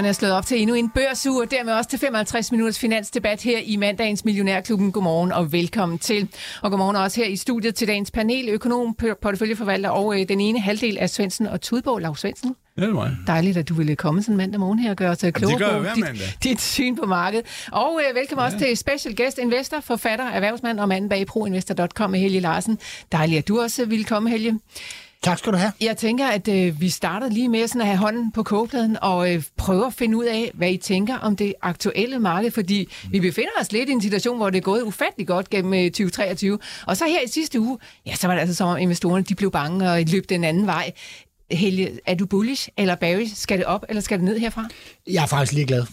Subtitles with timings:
[0.00, 3.42] Døren er slået op til endnu en børsuge, og dermed også til 55 minutters finansdebat
[3.42, 4.92] her i mandagens Millionærklubben.
[4.92, 6.28] Godmorgen og velkommen til.
[6.62, 10.60] Og godmorgen også her i studiet til dagens panel, økonom, porteføljeforvalter og øh, den ene
[10.60, 12.56] halvdel af Svendsen og Tudborg, Lars Svendsen.
[12.76, 13.16] Ja, det er mig.
[13.26, 15.94] Dejligt, at du ville komme sådan mandag morgen her og gøre os klogere gør jeg
[15.94, 17.46] på dit, dit syn på markedet.
[17.72, 18.46] Og øh, velkommen ja.
[18.46, 22.78] også til special guest investor, forfatter, erhvervsmand og manden bag proinvestor.com med Helge Larsen.
[23.12, 24.58] Dejligt, at du også ville komme, Helge.
[25.22, 25.72] Tak skal du have.
[25.80, 29.34] Jeg tænker, at øh, vi starter lige med sådan at have hånden på kogepladen og
[29.34, 33.20] øh, prøve at finde ud af, hvad I tænker om det aktuelle marked, fordi vi
[33.20, 36.58] befinder os lidt i en situation, hvor det er gået ufattelig godt gennem øh, 2023.
[36.86, 39.34] Og så her i sidste uge, ja, så var det altså som om investorerne de
[39.34, 40.92] blev bange og løb den anden vej.
[41.50, 43.36] Helge, er du bullish eller bearish?
[43.36, 44.68] Skal det op, eller skal det ned herfra?
[45.06, 45.84] Jeg er faktisk ligeglad.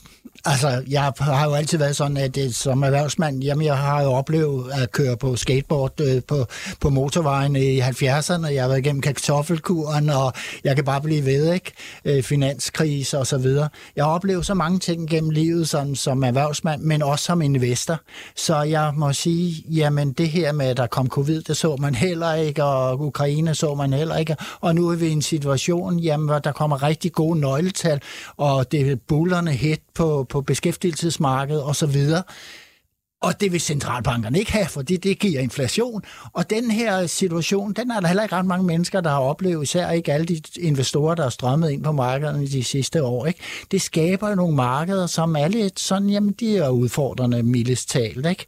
[0.45, 4.11] Altså, jeg har jo altid været sådan, at det, som erhvervsmand, jamen, jeg har jo
[4.11, 6.45] oplevet at køre på skateboard øh, på,
[6.79, 8.47] på motorvejen øh, i 70'erne.
[8.47, 11.71] Jeg har været igennem kartoffelkuren, og jeg kan bare blive ved, ikke?
[12.05, 13.69] Øh, finanskrise og så videre.
[13.95, 17.99] Jeg har oplevet så mange ting gennem livet som, som erhvervsmand, men også som investor.
[18.35, 21.95] Så jeg må sige, jamen det her med, at der kom covid, det så man
[21.95, 24.35] heller ikke, og Ukraine så man heller ikke.
[24.61, 28.01] Og nu er vi i en situation, jamen, hvor der kommer rigtig gode nøgletal,
[28.37, 32.23] og det er bullerne hit på, på beskæftigelsesmarkedet og så videre.
[33.21, 36.01] Og det vil centralbankerne ikke have, fordi det giver inflation.
[36.33, 39.63] Og den her situation, den er der heller ikke ret mange mennesker, der har oplevet,
[39.63, 43.25] især ikke alle de investorer, der er strømmet ind på markederne i de sidste år.
[43.25, 43.39] Ikke?
[43.71, 48.25] Det skaber nogle markeder, som er lidt sådan, jamen de er udfordrende mildest talt.
[48.25, 48.45] Ikke?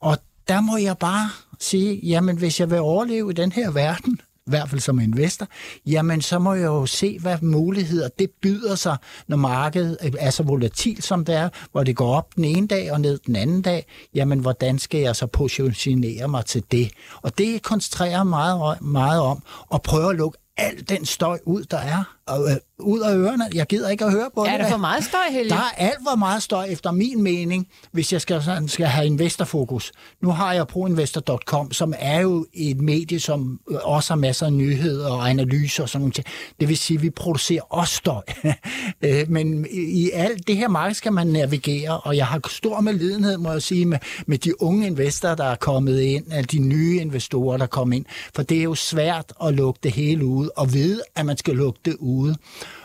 [0.00, 1.30] Og der må jeg bare
[1.60, 5.46] sige, jamen hvis jeg vil overleve i den her verden, i hvert fald som investor,
[5.86, 8.96] jamen så må jeg jo se, hvad muligheder det byder sig,
[9.28, 12.92] når markedet er så volatilt som det er, hvor det går op den ene dag
[12.92, 16.90] og ned den anden dag, jamen hvordan skal jeg så positionere mig til det?
[17.22, 19.42] Og det koncentrerer meget, meget om
[19.74, 23.44] at prøve at lukke al den støj ud, der er, og, øh, ud af ørerne.
[23.54, 24.52] Jeg gider ikke at høre på det.
[24.52, 25.50] Er der for meget støj, Helge?
[25.50, 29.06] Der er alt for meget støj, efter min mening, hvis jeg skal, sådan, skal have
[29.06, 29.92] investorfokus.
[30.22, 35.10] Nu har jeg proinvestor.com, som er jo et medie, som også har masser af nyheder
[35.10, 36.26] og analyser og sådan noget.
[36.60, 38.22] Det vil sige, at vi producerer også støj.
[39.02, 43.38] Øh, Men i alt det her marked skal man navigere, og jeg har stor medlidenhed,
[43.38, 47.00] må jeg sige, med, med de unge investorer, der er kommet ind, eller de nye
[47.00, 48.04] investorer, der er kommet ind.
[48.34, 51.54] For det er jo svært at lukke det hele ud, og vide, at man skal
[51.54, 52.36] lukke det ude.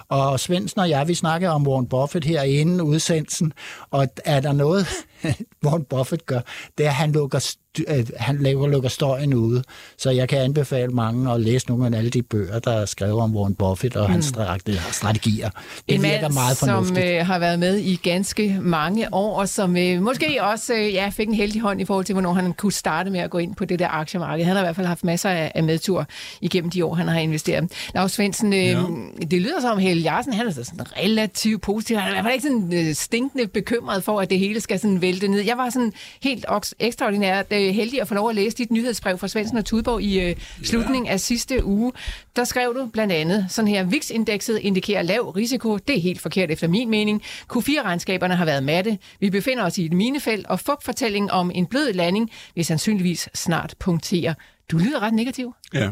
[0.09, 3.53] Og Svendsen og jeg, vi snakkede om Warren Buffett herinde, udsendelsen,
[3.91, 4.88] og er der noget,
[5.65, 6.39] Warren Buffett gør,
[6.77, 7.55] det er, at han lukker,
[7.87, 9.63] øh, han lukker, lukker støjen ude.
[9.97, 13.21] Så jeg kan anbefale mange at læse nogle af alle de bøger, der er skrevet
[13.21, 14.45] om Warren Buffett og hans mm.
[14.91, 15.49] strategier.
[15.89, 16.97] Det en virker mand, meget fornuftigt.
[16.97, 20.93] som øh, har været med i ganske mange år, og som øh, måske også øh,
[20.93, 23.37] ja, fik en heldig hånd i forhold til, hvornår han kunne starte med at gå
[23.37, 24.45] ind på det der aktiemarked.
[24.45, 26.05] Han har i hvert fald haft masser af, af medtur
[26.41, 27.71] igennem de år, han har investeret.
[27.95, 28.83] Lars Svendsen, øh, ja.
[29.31, 31.97] det lyder som Helge Larsen, han er så sådan relativt positiv.
[31.97, 34.79] Han er i hvert fald ikke sådan øh, stinkende bekymret for, at det hele skal
[34.79, 35.39] sådan vælte ned.
[35.39, 36.45] Jeg var sådan helt
[36.79, 40.19] ekstraordinært øh, heldig at få lov at læse dit nyhedsbrev fra Svendsen og Tudborg i
[40.29, 41.91] øh, slutningen af sidste uge.
[42.35, 45.77] Der skrev du blandt andet sådan her, VIX-indekset indikerer lav risiko.
[45.77, 47.22] Det er helt forkert efter min mening.
[47.53, 48.97] Q4-regnskaberne har været matte.
[49.19, 53.75] Vi befinder os i et minefelt, og FUP-fortællingen om en blød landing vil sandsynligvis snart
[53.79, 54.35] punktere.
[54.72, 55.53] Du lyder ret negativ.
[55.73, 55.89] Ja.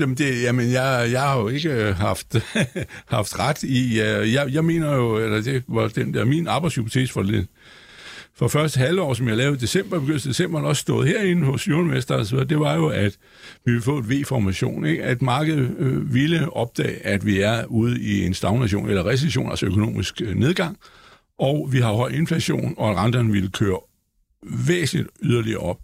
[0.00, 2.36] Jamen, det, jamen jeg, jeg har jo ikke haft,
[3.16, 4.00] haft ret i...
[4.00, 7.46] øh, Jeg, jeg mener jo, eller det var den der min arbejdshypotese for lidt,
[8.36, 11.44] for første halvår, som jeg lavede i december, begyndelsen af december, og også stået herinde
[11.46, 13.18] hos Jørgenmester, så det var jo, at
[13.64, 15.02] vi ville få et V-formation, ikke?
[15.02, 19.66] at markedet øh, ville opdage, at vi er ude i en stagnation eller recession, altså
[19.66, 20.76] økonomisk øh, nedgang,
[21.38, 23.78] og vi har høj inflation, og renterne ville køre
[24.66, 25.78] væsentligt yderligere op.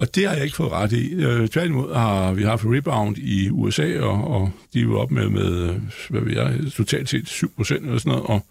[0.00, 1.14] Og det har jeg ikke fået ret i.
[1.14, 5.28] Øh, tværtimod har vi haft rebound i USA, og, og de er jo op med,
[5.28, 5.76] med øh,
[6.10, 8.46] hvad ved jeg, totalt set 7 procent eller sådan noget, og,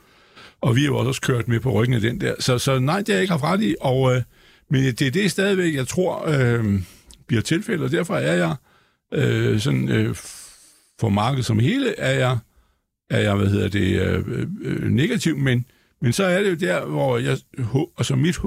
[0.61, 2.35] og vi har jo også kørt med på ryggen af den der.
[2.39, 4.21] Så, så nej, det har jeg ikke haft ret i, og, øh,
[4.69, 6.81] men det er det stadigvæk, jeg tror, øh,
[7.27, 8.55] bliver tilfældet, og derfor er jeg
[9.13, 10.15] øh, sådan, øh,
[10.99, 12.37] for markedet som hele, er jeg,
[13.09, 15.65] er jeg hvad hedder det, øh, øh, negativ, men,
[16.01, 18.37] men så er det jo der, hvor jeg, og så altså mit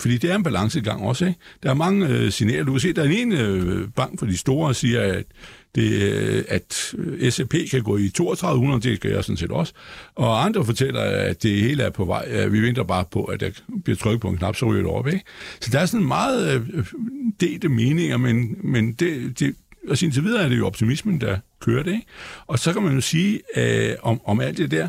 [0.00, 1.26] fordi det er en balancegang også.
[1.26, 1.38] Ikke?
[1.62, 2.64] Der er mange øh, signaler.
[2.64, 5.24] Du kan se, der er en øh, bank for de store, der siger, at,
[5.74, 9.72] det, øh, at øh, SAP kan gå i 3200, det skal jeg sådan set også.
[10.14, 12.24] Og andre fortæller, at det hele er på vej.
[12.26, 13.50] At vi venter bare på, at der
[13.84, 15.06] bliver trykket på en knap, så ryger det op.
[15.06, 15.24] Ikke?
[15.60, 16.84] Så der er sådan meget øh,
[17.40, 19.54] delte meninger, men, men det, det,
[19.88, 21.92] og indtil videre er det jo optimismen, der kører det.
[21.92, 22.06] Ikke?
[22.46, 24.88] Og så kan man jo sige øh, om, om alt det der,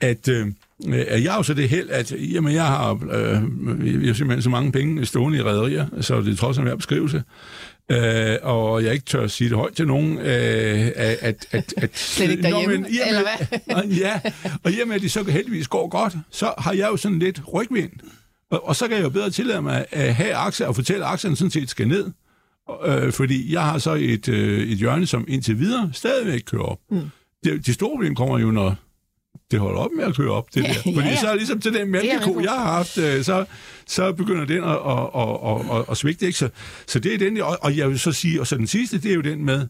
[0.00, 0.46] at, øh,
[0.90, 4.42] at jeg har jo så det held, at jamen, jeg har øh, jeg har simpelthen
[4.42, 7.22] så mange penge stående i rædderier, så det er trods en beskrivelse.
[7.92, 10.24] Øh, og jeg ikke tør at sige det højt til nogen, øh,
[10.96, 11.18] at...
[11.20, 13.22] at, at, at Slet ikke derhjemme, men, jamen, eller
[13.66, 13.84] hvad?
[14.04, 14.20] ja,
[14.62, 17.18] og i og med, at de så heldigvis går godt, så har jeg jo sådan
[17.18, 17.90] lidt rygvind.
[18.50, 21.12] Og, og så kan jeg jo bedre tillade mig at have aktier og fortælle, at
[21.12, 22.10] aktierne sådan set skal ned.
[22.86, 26.78] Øh, fordi jeg har så et, øh, et hjørne, som indtil videre stadigvæk kører op.
[26.90, 27.00] Mm.
[27.44, 28.76] Det, de store problem kommer jo, når
[29.52, 30.74] det holder op med at køre op, det Ja, der.
[30.86, 31.16] ja, Fordi ja.
[31.16, 33.44] så er ligesom til den mælkeko, jeg har haft, øh, så,
[33.86, 35.08] så begynder den at, at,
[35.50, 36.26] at, at, at svigte.
[36.26, 36.38] Ikke?
[36.38, 36.48] Så,
[36.86, 39.10] så det er den, og, og jeg vil så sige, og så den sidste, det
[39.10, 39.66] er jo den med,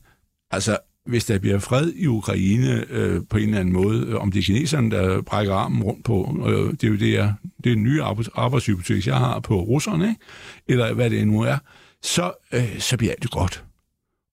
[0.51, 4.33] altså, hvis der bliver fred i Ukraine øh, på en eller anden måde, øh, om
[4.33, 7.73] det er kineserne, der brækker armen rundt på, øh, det er jo det, jeg, det
[7.73, 10.21] er en ny arbejds, arbejdshypotek, jeg har på russerne, ikke?
[10.69, 11.59] eller hvad det nu er,
[12.03, 13.65] så, øh, så bliver alt godt.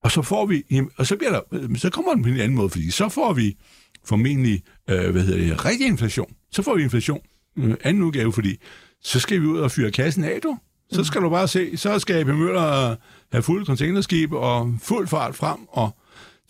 [0.04, 0.64] Og så får vi,
[0.98, 3.34] og så, bliver der, øh, så kommer den på en anden måde, fordi så får
[3.34, 3.58] vi
[4.06, 6.34] formentlig, øh, hvad hedder det, rigtig inflation.
[6.52, 7.22] Så får vi inflation,
[7.58, 8.58] øh, anden udgave, fordi
[9.04, 10.58] så skal vi ud og fyre kassen af, du.
[10.92, 12.96] Så skal du bare se, så skal AP Møller
[13.32, 15.98] have fulde containerskib og fuld fart frem, og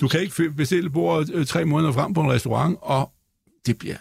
[0.01, 3.11] du kan ikke bestille bordet øh, tre måneder frem på en restaurant, og
[3.65, 3.95] det bliver...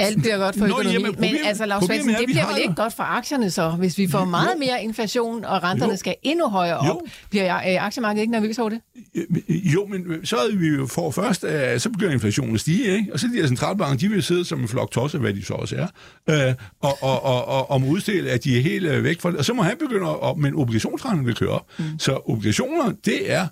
[0.00, 2.56] Alt bliver godt for Nå, økonomien, jamen, men problemet- altså, Lars Svendsen, det bliver vel
[2.56, 4.24] ikke jo- godt for aktierne så, hvis vi får Jo.
[4.24, 5.96] meget mere inflation, og renterne Jo.
[5.96, 6.90] skal endnu højere Jo.
[6.92, 7.00] op.
[7.30, 8.80] Bliver øh, aktiemarkedet ikke nervøs over det?
[9.14, 12.84] Øh, Jo, men så er vi jo for først, øh, så begynder inflationen at stige,
[12.96, 13.12] ikke?
[13.12, 15.54] og så de her centralbanker, de vil sidde som en flok tosser, hvad de så
[15.54, 19.20] også er, øh, og, og, og, og, og udstille, at de er helt øh, væk
[19.20, 19.38] fra det.
[19.38, 21.66] Og så må han begynde at, men obligationsrenten vil køre op.
[21.78, 21.98] Mm.
[21.98, 23.46] Så obligationer, det er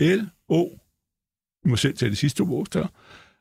[0.00, 0.68] L-O.
[1.64, 2.86] Vi må selv tage de sidste to bogstaver.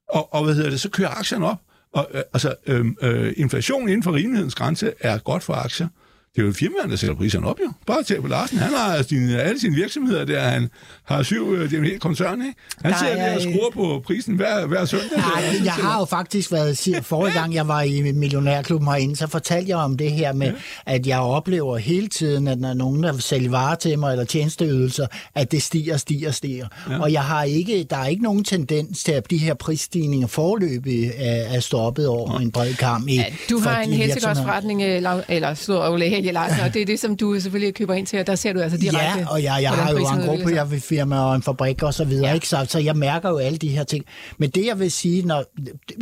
[0.10, 1.62] Og, og hvad hedder det, så kører aktierne op.
[1.94, 5.88] Og, øh, altså, øhm, øh, øh, inflation inden for rimelighedens grænse er godt for aktier.
[6.36, 7.72] Det er jo firmaerne, der sætter priserne op, jo.
[7.88, 8.58] Bare til på Larsen.
[8.58, 10.40] Han har sine, alle sine virksomheder der.
[10.42, 10.70] Han
[11.06, 12.54] har syv, øh, det er en hel koncern, ikke?
[12.82, 15.18] Han Der sidder der er, og øh, skruer på prisen hver, hver søndag.
[15.18, 19.28] Nej, jeg har jo faktisk været, siger- forrige gang jeg var i Millionærklubben herinde, så
[19.28, 20.52] fortalte jeg om det her med,
[20.86, 25.08] at jeg oplever hele tiden, at når nogen der sælger varer til mig, eller tjenesteydelser,
[25.36, 26.68] at det stiger, stiger, stiger.
[26.90, 27.00] Ja.
[27.02, 31.12] Og jeg har ikke, der er ikke nogen tendens til, at de her prisstigninger forløbig
[31.18, 33.08] er, er stoppet over en bred kamp.
[33.08, 36.82] I, Ja, du har en helsegårdsforretning, øh, Lau- eller Stor Ole Helge Larsen, og det
[36.82, 39.28] er det, som du selvfølgelig køber ind til, og der ser du altså direkte, Ja,
[39.30, 42.06] og jeg, jeg hvordan har jo en gruppe, jeg firma og en fabrik og så
[42.06, 42.34] videre, Ja.
[42.34, 42.48] ikke?
[42.48, 44.06] Så, så jeg mærker jo alle de her ting.
[44.38, 45.44] Men det, jeg vil sige, når,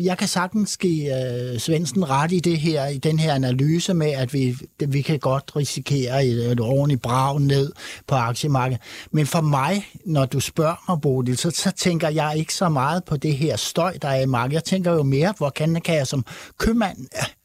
[0.01, 1.11] jeg kan sagtens give
[1.53, 4.55] uh, Svendsen ret i det her, i den her analyse med, at vi,
[4.87, 7.71] vi kan godt risikere et, et ordentligt brag ned
[8.07, 8.81] på aktiemarkedet.
[9.11, 13.03] Men for mig, når du spørger mig, Bodil, så, så tænker jeg ikke så meget
[13.03, 14.53] på det her støj, der er i markedet.
[14.53, 16.25] Jeg tænker jo mere, hvor kan, kan jeg som
[16.57, 16.97] købmand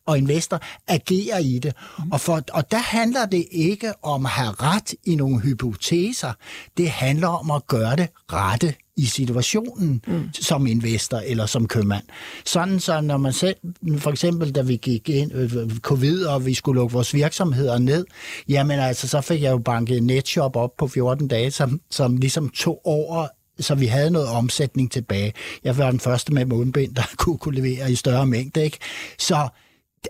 [0.06, 1.72] og investor agerer i det.
[1.98, 2.12] Mm.
[2.12, 6.32] Og, for, og der handler det ikke om at have ret i nogle hypoteser.
[6.76, 10.28] Det handler om at gøre det rette i situationen mm.
[10.32, 12.04] som investor eller som købmand.
[12.44, 13.56] Sådan så når man selv,
[13.98, 18.06] for eksempel da vi gik ind øh, covid, og vi skulle lukke vores virksomheder ned,
[18.48, 22.48] jamen altså, så fik jeg jo banket netshop op på 14 dage, som, som ligesom
[22.48, 23.26] tog over
[23.60, 25.32] så vi havde noget omsætning tilbage.
[25.64, 28.64] Jeg var den første med mundbind, der kunne, kunne levere i større mængde.
[28.64, 28.78] Ikke?
[29.18, 29.48] Så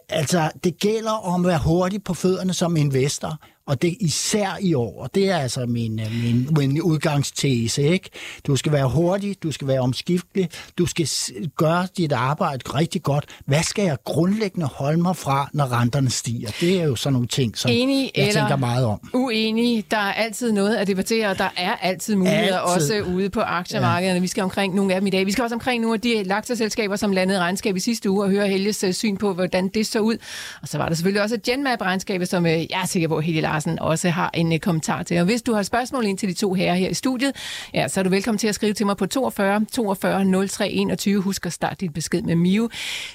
[0.09, 4.75] altså, det gælder om at være hurtig på fødderne som investor, og det især i
[4.75, 5.03] år.
[5.03, 7.83] Og det er altså min, øh, min, min udgangstese.
[7.83, 8.11] Ikke?
[8.47, 10.49] Du skal være hurtig, du skal være omskiftelig,
[10.79, 11.09] du skal
[11.57, 13.25] gøre dit arbejde rigtig godt.
[13.47, 16.51] Hvad skal jeg grundlæggende holde mig fra, når renterne stiger?
[16.61, 19.01] Det er jo sådan nogle ting, som Enig jeg tænker meget om.
[19.15, 19.85] Uenig.
[19.91, 23.01] Der er altid noget at debattere, og der er altid muligheder Altid.
[23.01, 24.15] også ude på aktiemarkederne.
[24.15, 24.21] Ja.
[24.21, 25.27] Vi skal omkring nogle af dem i dag.
[25.27, 28.31] Vi skal også omkring nogle af de lakserselskaber, som landede regnskab i sidste uge, og
[28.31, 30.17] høre Helges øh, syn på, hvordan det så ud.
[30.63, 33.25] Og så var der selvfølgelig også et Genmap-regnskab, som øh, jeg er sikker på, at
[33.25, 35.19] Helge Larsen også har en øh, kommentar til.
[35.19, 37.33] Og hvis du har spørgsmål ind til de to herrer her i studiet,
[37.75, 41.21] ja, så er du velkommen til at skrive til mig på 42 42 03 21.
[41.23, 42.69] Husk at starte dit besked med Mio.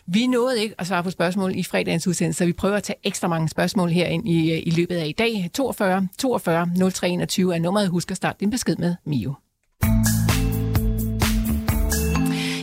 [0.06, 2.98] Vi nåede ikke at svare på spørgsmål i fredagens udsendelse, så vi prøver at tage
[3.04, 5.50] ekstra mange spørgsmål herind i, øh, i løbet af i dag.
[5.54, 7.88] 42 42 03 21 er nummeret.
[7.90, 9.34] Husk at starte din besked med Mio.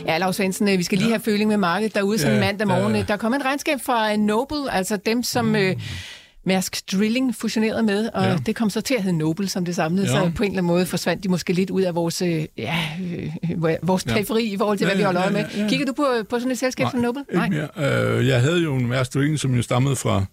[0.05, 2.45] Ja, Lars Svendsen, øh, vi skal lige have føling med markedet derude sådan Ja, en
[2.45, 2.95] mandag morgen.
[2.95, 3.03] ja.
[3.07, 5.75] Der kom et regnskab fra Noble, altså dem, som øh,
[6.49, 8.29] Mærsk Drilling fusionerede med, og Ja.
[8.29, 8.37] ja.
[8.45, 10.13] det kom så til at hedde Noble, som det samlede, Ja.
[10.13, 12.77] så på en eller anden måde forsvandt de måske lidt ud af vores, øh, ja,
[13.01, 14.11] øh, vores Ja.
[14.13, 15.45] periferi i forhold til, Ja, hvad vi ja, holder øje ja, med.
[15.55, 15.69] ja, ja.
[15.69, 17.23] Kigger du på, på sådan et selskab som Noble?
[17.45, 18.17] Ikke mere.
[18.17, 20.25] Øh, jeg havde jo en Mærsk Drilling, som jo stammede fra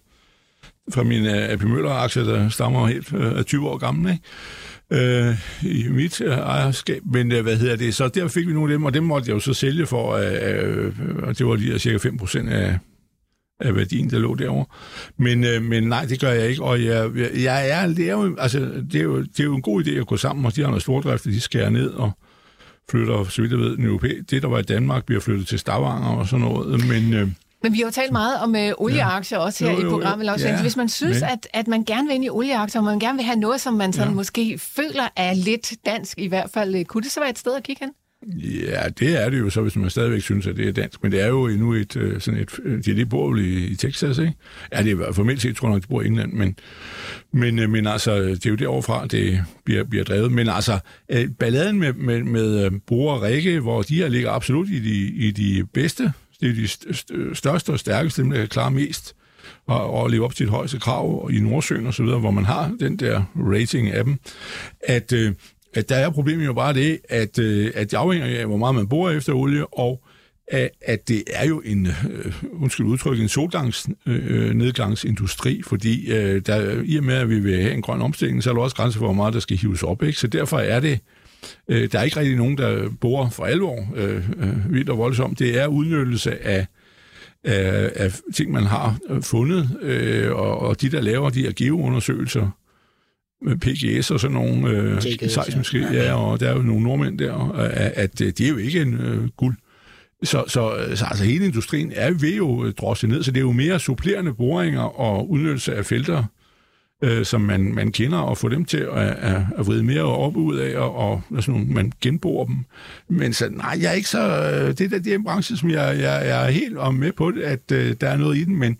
[0.93, 4.11] fra mine AP Møller-aktier, der stammer helt øh, 20 år gamle,
[4.91, 5.29] ikke?
[5.29, 7.01] øh, i mit øh, ejerskab.
[7.13, 7.95] Men øh, hvad hedder det?
[7.95, 10.11] Så der fik vi nogle af dem, og dem måtte jeg jo så sælge for,
[10.13, 10.33] øh,
[10.77, 10.93] øh,
[11.23, 12.77] og det var lige cirka 5 procent af,
[13.59, 14.65] af værdien, der lå derovre.
[15.17, 18.11] Men, øh, men nej, det gør jeg ikke, og jeg, jeg, jeg er, det er,
[18.11, 18.59] jo, altså,
[18.91, 20.67] det, er jo, det er jo en god idé at gå sammen, og de har
[20.67, 22.11] noget stordrift, de skærer ned og
[22.91, 25.59] flytter, så vidt jeg ved, den europæ- det, der var i Danmark, bliver flyttet til
[25.59, 27.13] Stavanger og sådan noget, men...
[27.13, 27.27] Øh,
[27.63, 29.45] men vi har jo talt meget om øh, olieaktier ja.
[29.45, 31.29] også her jo, jo, i programmet, Lars ja, Hvis man synes, men...
[31.29, 33.73] at, at man gerne vil ind i olieaktier, og man gerne vil have noget, som
[33.73, 34.15] man sådan ja.
[34.15, 37.55] måske føler er lidt dansk i hvert fald, øh, kunne det så være et sted
[37.55, 37.93] at kigge hen?
[38.35, 41.03] Ja, det er det jo så, hvis man stadigvæk synes, at det er dansk.
[41.03, 43.65] Men det er jo endnu et, øh, sådan et, øh, de, de bor jo i,
[43.65, 44.33] i Texas, ikke?
[44.73, 46.55] Ja, det er formelt set, tror jeg nok, de bor i England, men,
[47.31, 50.31] men, øh, men altså, det er jo derovre det bliver, bliver drevet.
[50.31, 50.79] Men altså,
[51.39, 55.31] balladen med, med, med Bore og Rikke, hvor de her ligger absolut i de, i
[55.31, 59.15] de bedste det er de største og stærkeste, dem der kan klare mest
[59.65, 62.45] og, og leve op til et højeste krav i Nordsøen og så videre, hvor man
[62.45, 64.19] har den der rating af dem,
[64.79, 65.33] at, øh,
[65.73, 68.75] at der er problemet jo bare det, at, øh, at det afhænger af, hvor meget
[68.75, 70.03] man bor efter olie, og
[70.47, 76.05] at, at det er jo en, øh, undskyld udtryk, en solgangsnedgangsindustri, øh, fordi
[76.39, 78.75] der, i og med, at vi vil have en grøn omstilling, så er der også
[78.75, 80.03] grænser for, hvor meget der skal hives op.
[80.03, 80.19] Ikke?
[80.19, 80.99] Så derfor er det,
[81.67, 85.39] der er ikke rigtig nogen, der bor for alvor øh, øh, vildt og voldsomt.
[85.39, 86.67] Det er udnyttelse af,
[87.43, 92.49] af, af ting, man har fundet, øh, og, og de, der laver de her geoundersøgelser,
[93.61, 97.91] PGS og sådan nogle øh, seismiske, ja, og der er jo nogle nordmænd der, at,
[97.95, 99.55] at det er jo ikke en øh, guld.
[100.23, 103.51] Så, så, så altså hele industrien er ved jo drosset ned, så det er jo
[103.51, 106.23] mere supplerende boringer og udnyttelse af felter,
[107.03, 110.35] øh, som man, man kender, og få dem til at, at, at vride mere op
[110.35, 112.55] ud af, og, og sådan nogle, man genbor dem.
[113.09, 114.51] Men så, nej, jeg er ikke så...
[114.51, 117.11] Øh, det, der, det er en branche, som jeg, jeg, jeg er helt om med
[117.11, 118.77] på, det, at øh, der er noget i den, men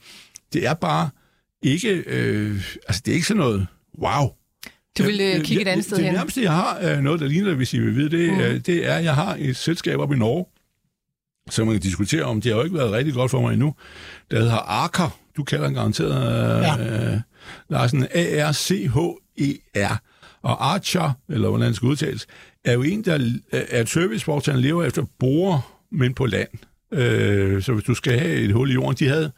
[0.54, 1.10] det er bare
[1.62, 2.04] ikke...
[2.08, 3.68] Øh, altså, det er ikke sådan noget
[4.02, 4.28] wow.
[4.98, 6.06] Du vil øh, kigge et andet sted hen?
[6.06, 8.40] Det nærmeste, jeg har øh, noget, der ligner, hvis I vil vide det, mm.
[8.40, 10.46] øh, det er, at jeg har et selskab op i Norge,
[11.50, 13.74] så man kan diskutere om, det har jo ikke været rigtig godt for mig endnu,
[14.32, 15.20] der hedder Arker.
[15.38, 16.16] Du kalder den garanteret...
[16.58, 17.22] Øh, ja.
[17.70, 19.94] Larsen, A-R-C-H-E-R.
[19.94, 19.98] E
[20.42, 22.28] og Archer, eller hvordan det skal udtales,
[22.66, 23.20] er jo en, der
[23.52, 26.50] er et serviceforetagende, lever efter borer, men på land.
[26.94, 29.32] Øh, så hvis du skal have et hul i jorden, de havde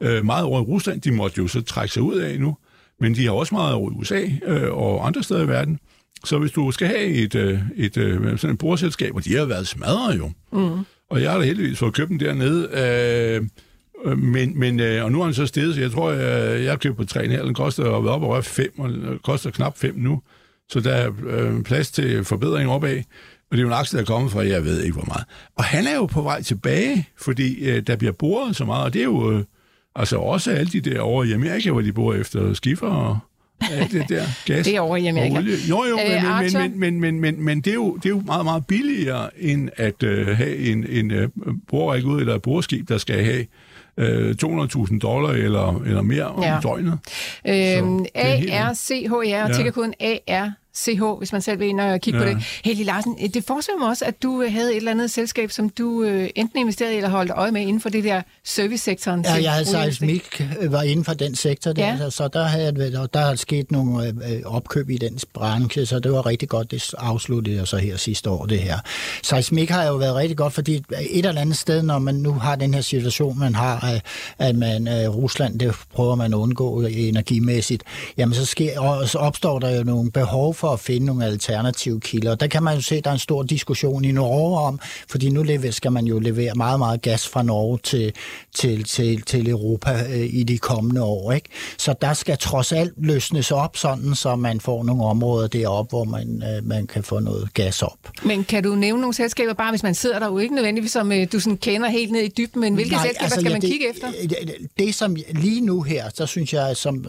[0.00, 2.56] øh, meget over i Rusland, de måtte jo så trække sig ud af nu,
[3.00, 5.78] men de har også meget over i USA øh, og andre steder i verden.
[6.24, 9.44] Så hvis du skal have et, øh, et, øh, sådan et borselskab, og de har
[9.44, 10.84] været smadret jo, mm.
[11.10, 13.48] og jeg har da heldigvis fået købt dem dernede, øh,
[14.04, 16.80] Øh, men, men, øh, og nu er den så stedet, så jeg tror, jeg, jeg
[16.80, 17.46] købte på 3,5.
[17.46, 18.90] Den koster op og 5, og
[19.22, 20.22] koster knap 5 nu.
[20.68, 22.98] Så der er øh, plads til forbedring opad.
[23.50, 25.24] Og det er jo en aktie, der er kommet fra, jeg ved ikke hvor meget.
[25.56, 28.92] Og han er jo på vej tilbage, fordi øh, der bliver boret så meget, og
[28.92, 29.44] det er jo øh,
[29.96, 33.18] altså også alle de der over i Amerika, hvor de bor efter skifer og
[33.70, 34.64] alt det der gas.
[34.66, 35.36] det er over i Amerika.
[35.36, 35.56] Olie.
[35.68, 38.22] Jo, jo, øh, men, men, men, men, men, men, det, er jo, det er jo
[38.26, 41.28] meget, meget billigere, end at øh, have en, en øh,
[41.68, 43.46] borræk ud, eller et boreskib, der skal have
[43.96, 46.58] øh, 200.000 dollar eller, eller mere om ja.
[46.62, 46.98] døgnet.
[47.48, 49.48] Øhm, ARCHR, ja.
[49.52, 52.24] tickerkoden AR CH, hvis man selv vil ind og kigge ja.
[52.24, 52.44] på det.
[52.64, 55.68] Helge Larsen, det forestiller mig også, at du øh, havde et eller andet selskab, som
[55.68, 59.24] du øh, enten investerede i eller holdt øje med inden for det der servicesektoren.
[59.24, 62.10] Ja, jeg havde Seismik, øh, var inden for den sektor der, ja.
[62.10, 66.12] så der havde og der har sket nogle øh, opkøb i den branche, så det
[66.12, 68.78] var rigtig godt, det afsluttede jeg så her sidste år, det her.
[69.22, 72.56] Seismik har jo været rigtig godt, fordi et eller andet sted, når man nu har
[72.56, 74.00] den her situation, man har,
[74.38, 77.82] at man, Rusland, det prøver man at undgå energimæssigt,
[78.16, 81.24] jamen så, sker, og så opstår der jo nogle behov for for at finde nogle
[81.24, 82.34] alternative kilder.
[82.34, 85.30] Der kan man jo se, at der er en stor diskussion i Norge om, fordi
[85.30, 88.12] nu skal man jo levere meget, meget gas fra Norge til,
[88.54, 91.32] til, til, til Europa øh, i de kommende år.
[91.32, 91.48] Ikke?
[91.78, 96.04] Så der skal trods alt løsnes op, sådan så man får nogle områder deroppe, hvor
[96.04, 97.98] man, øh, man kan få noget gas op.
[98.22, 101.12] Men kan du nævne nogle selskaber, bare hvis man sidder der jo ikke nødvendigvis, som
[101.12, 103.54] øh, du sådan kender helt ned i dybden, men hvilke Nej, selskaber altså, skal ja,
[103.54, 104.10] man det, kigge efter?
[104.10, 107.04] Det, det, som lige nu her, så synes jeg, som,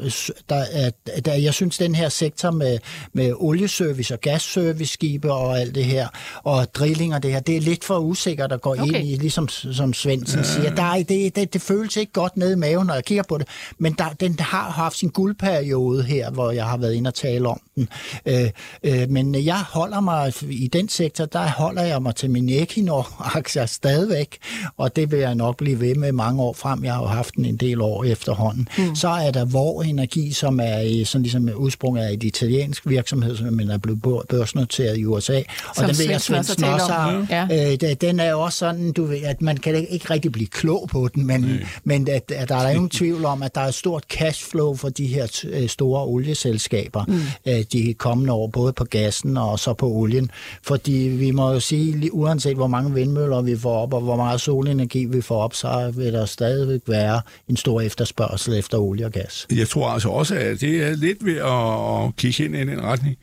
[0.49, 0.91] der,
[1.25, 2.79] der, jeg synes, den her sektor med,
[3.13, 6.07] med olieservice og gasservice-skibe og alt det her,
[6.43, 8.85] og drilling og det her, det er lidt for usikkert at gå okay.
[8.85, 10.45] ind i, ligesom som Svendsen ja.
[10.45, 10.75] siger.
[10.75, 13.37] Der er, det, det, det føles ikke godt nede i maven, når jeg kigger på
[13.37, 13.47] det,
[13.77, 17.47] men der, den har haft sin guldperiode her, hvor jeg har været inde og tale
[17.47, 17.89] om den.
[18.25, 18.49] Øh,
[18.83, 23.65] øh, men jeg holder mig, i den sektor, der holder jeg mig til min Equinor-aktier
[23.65, 24.37] stadigvæk,
[24.77, 26.83] og det vil jeg nok blive ved med mange år frem.
[26.83, 28.67] Jeg har jo haft den en del år efterhånden.
[28.77, 28.95] Mm.
[28.95, 33.59] Så er der Vor Energi, som er sådan ligesom udsprunget af et italiensk virksomhed, som
[33.69, 35.37] er blevet børsnoteret i USA.
[35.69, 37.27] Og som den ved jeg, Svendsen også har.
[37.29, 37.71] Ja.
[37.71, 40.89] Øh, den er jo også sådan, du ved, at man kan ikke rigtig blive klog
[40.91, 41.59] på den, men, mm.
[41.83, 44.89] men at, at der er ingen tvivl om, at der er et stort cashflow for
[44.89, 47.51] de her øh, store olieselskaber mm.
[47.51, 50.31] øh, de kommende år, både på gassen og så på olien.
[50.63, 54.41] Fordi vi må jo sige, uanset hvor mange vindmøller vi får op, og hvor meget
[54.41, 59.11] solenergi vi får op, så vil der stadigvæk være en stor efterspørgsel efter olie og
[59.11, 59.47] gas.
[59.55, 63.17] Jeg tror altså også, at det er lidt ved at kigge ind i den retning.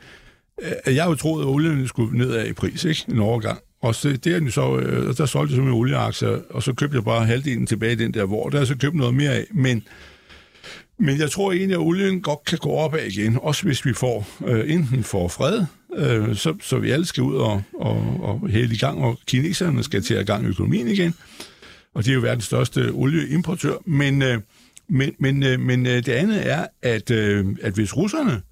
[0.62, 3.04] Øh, jeg har jo troet, at olien skulle nedad i pris, ikke?
[3.08, 3.58] En overgang.
[3.82, 6.96] Og så, det den så, øh, der solgte jeg så med olieaktier, og så købte
[6.96, 9.46] jeg bare halvdelen tilbage i den der, hvor der er så købt noget mere af.
[9.54, 9.82] Men,
[10.98, 14.28] men jeg tror egentlig, at olien godt kan gå op igen, også hvis vi får
[14.46, 15.64] øh, enten får fred,
[15.96, 19.82] øh, så, så vi alle skal ud og, og, og hælde i gang, og kineserne
[19.82, 21.14] skal til at gang i økonomien igen.
[21.94, 23.74] Og det er jo verdens største olieimportør.
[23.86, 24.40] Men, øh,
[24.88, 28.42] men, men, øh, men øh, det andet er, at, øh, at hvis russerne,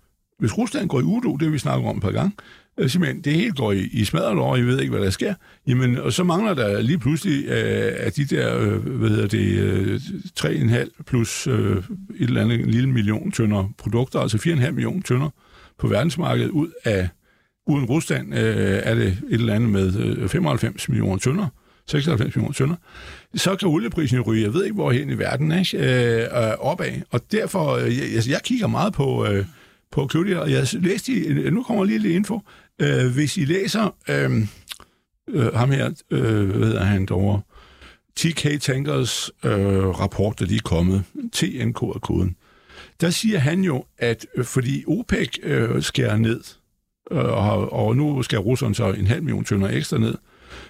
[0.41, 2.33] hvis Rusland går i udo, det vi snakker om et par gange,
[2.79, 5.35] øh, simpelthen, det hele går i, i smadret I ved ikke, hvad der sker.
[5.67, 9.59] Jamen, og så mangler der lige pludselig øh, af de der, øh, hvad hedder det,
[9.59, 10.01] øh,
[10.41, 11.85] 3,5 plus øh, et
[12.21, 15.31] eller andet lille million tønder produkter, altså 4,5 million tønder
[15.79, 17.09] på verdensmarkedet ud af,
[17.67, 21.47] uden Rusland øh, er det et eller andet med øh, 95 millioner tønder.
[21.87, 22.75] 96 millioner tønder,
[23.35, 25.79] så kan olieprisen ryge, jeg ved ikke hvorhen i verden, ikke?
[25.79, 26.93] Øh, øh opad.
[27.11, 29.45] Og derfor, øh, jeg, altså, jeg kigger meget på, øh,
[29.93, 32.41] på at og jeg læste, i, nu kommer lige lidt info,
[32.81, 34.47] Øh, hvis I læser øh,
[35.29, 37.41] øh, ham her, øh, hvad hedder han derovre,
[38.17, 42.37] TK Tankers øh, rapport, der lige er kommet, TNK er koden,
[43.01, 46.41] der siger han jo, at øh, fordi OPEC øh, skærer ned,
[47.11, 50.15] øh, og, og nu skal russerne så en halv million tønder ekstra ned,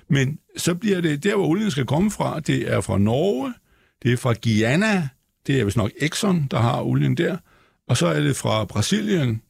[0.09, 3.55] men så bliver det, der hvor olien skal komme fra, det er fra Norge,
[4.03, 5.09] det er fra Guyana,
[5.47, 7.37] det er vist nok Exxon, der har olien der,
[7.91, 9.43] og så er det fra Brasilien,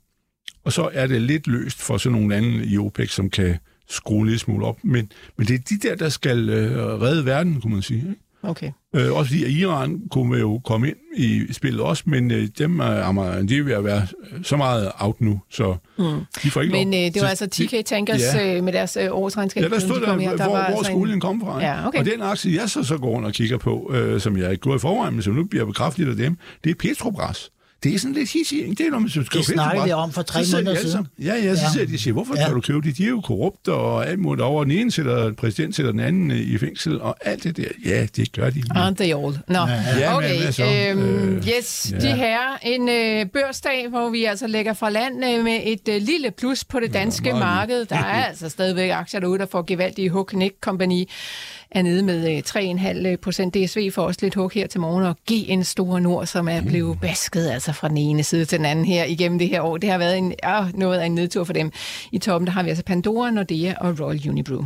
[0.64, 3.56] og så er det lidt løst for sådan nogle lande i OPEC, som kan
[3.88, 4.78] skrue en lille smule op.
[4.82, 7.98] Men, men det er de der, der skal øh, redde verden, kunne man sige.
[7.98, 8.20] Ikke?
[8.42, 8.70] Okay.
[8.94, 12.80] Øh, også fordi, at Iran kunne jo komme ind i spillet også, men øh, dem
[12.80, 14.06] er, de er ved at være
[14.42, 16.04] så meget out nu, så mm.
[16.42, 17.00] de får ikke Men lov.
[17.00, 18.56] øh, det var så, altså TK Tankers ja.
[18.56, 19.62] øh, med deres øh, årsregnskab.
[19.62, 20.36] Ja, der stod de der, her.
[20.36, 21.20] der hvor, hvor altså skolen en...
[21.20, 21.60] kom fra.
[21.60, 21.98] Ja, okay.
[21.98, 24.62] Og den aktie, jeg så, så går rundt og kigger på, øh, som jeg ikke
[24.62, 27.50] går i forvejen, men som nu bliver bekræftet af dem, det er Petrobras.
[27.82, 28.74] Det er sådan lidt hissig, ikke?
[28.74, 31.06] Det er, når man skal Det snakkede vi om for tre måneder siden.
[31.18, 31.72] Ja, ja, så ja.
[31.72, 32.44] siger de, siger, hvorfor ja.
[32.44, 32.98] kan du købe det?
[32.98, 34.64] De er jo korrupte og alt muligt over.
[34.64, 37.64] Den ene sætter præsident sætter den anden i fængsel, og alt det der.
[37.84, 38.62] Ja, det gør de.
[38.70, 39.38] Aren't they all?
[39.48, 39.66] Nå, no.
[39.98, 40.44] ja, okay.
[40.44, 41.98] Men, så, øhm, øh, yes, ja.
[41.98, 46.02] de her en øh, børsdag, hvor vi altså lægger fra land øh, med et øh,
[46.02, 47.84] lille plus på det danske ja, marked.
[47.84, 51.04] Der er altså stadigvæk aktier derude, der får gevaldige Hook Nick Company
[51.70, 52.42] er nede med
[53.02, 53.54] 3,5 øh, procent.
[53.54, 56.96] DSV får også lidt hug her til morgen, og en Stor Nord, som er blevet
[56.96, 57.00] mm.
[57.00, 59.76] basket altså fra den ene side til den anden her igennem det her år.
[59.76, 61.72] Det har været en, ja, noget af en nedtur for dem.
[62.12, 64.64] I toppen der har vi altså Pandora, Nordea og Royal Unibrew.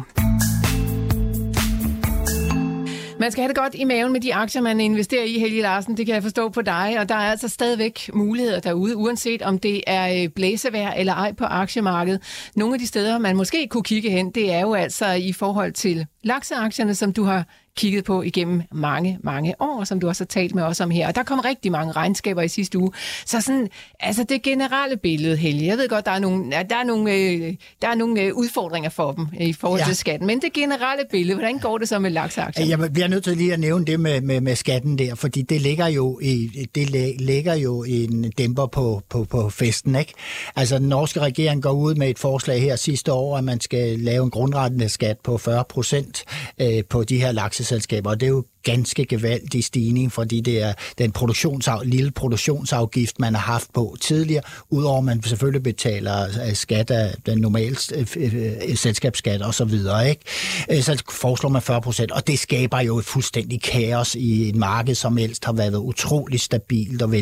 [3.18, 5.96] Man skal have det godt i maven med de aktier, man investerer i, Helge Larsen.
[5.96, 6.96] Det kan jeg forstå på dig.
[6.98, 11.32] Og der er altså stadigvæk muligheder derude, uanset om det er blæsevær blæsevejr eller ej
[11.32, 12.22] på aktiemarkedet.
[12.56, 15.72] Nogle af de steder, man måske kunne kigge hen, det er jo altså i forhold
[15.72, 17.44] til lakseaktierne, som du har
[17.76, 21.08] kigget på igennem mange, mange år, som du også har talt med os om her.
[21.08, 22.92] Og der kom rigtig mange regnskaber i sidste uge.
[23.26, 23.68] Så sådan,
[24.00, 27.54] altså det generelle billede, Helge, jeg ved godt, der er nogle, der er nogle, øh,
[27.82, 29.86] der er nogle øh, udfordringer for dem i forhold ja.
[29.86, 32.66] til skatten, men det generelle billede, hvordan går det så med lakseaktier?
[32.66, 35.60] Jeg bliver nødt til lige at nævne det med, med, med skatten der, fordi det
[35.60, 40.12] ligger jo, i, det lægger jo en dæmper på, på, på festen, ikke?
[40.56, 44.00] Altså den norske regering går ud med et forslag her sidste år, at man skal
[44.00, 46.13] lave en grundrettende skat på 40 procent
[46.60, 50.72] øh, på de her lakseselskaber, og det er jo ganske gevaldig stigning, fordi det er
[50.98, 56.54] den produktionsaf, lille produktionsafgift, man har haft på tidligere, udover at man selvfølgelig betaler øh,
[56.54, 60.10] skat af den normale øh, øh, selskabsskat og så videre.
[60.10, 60.82] Ikke?
[60.82, 64.94] Så foreslår man 40 procent, og det skaber jo et fuldstændig kaos i et marked,
[64.94, 67.12] som helst har været utrolig stabilt og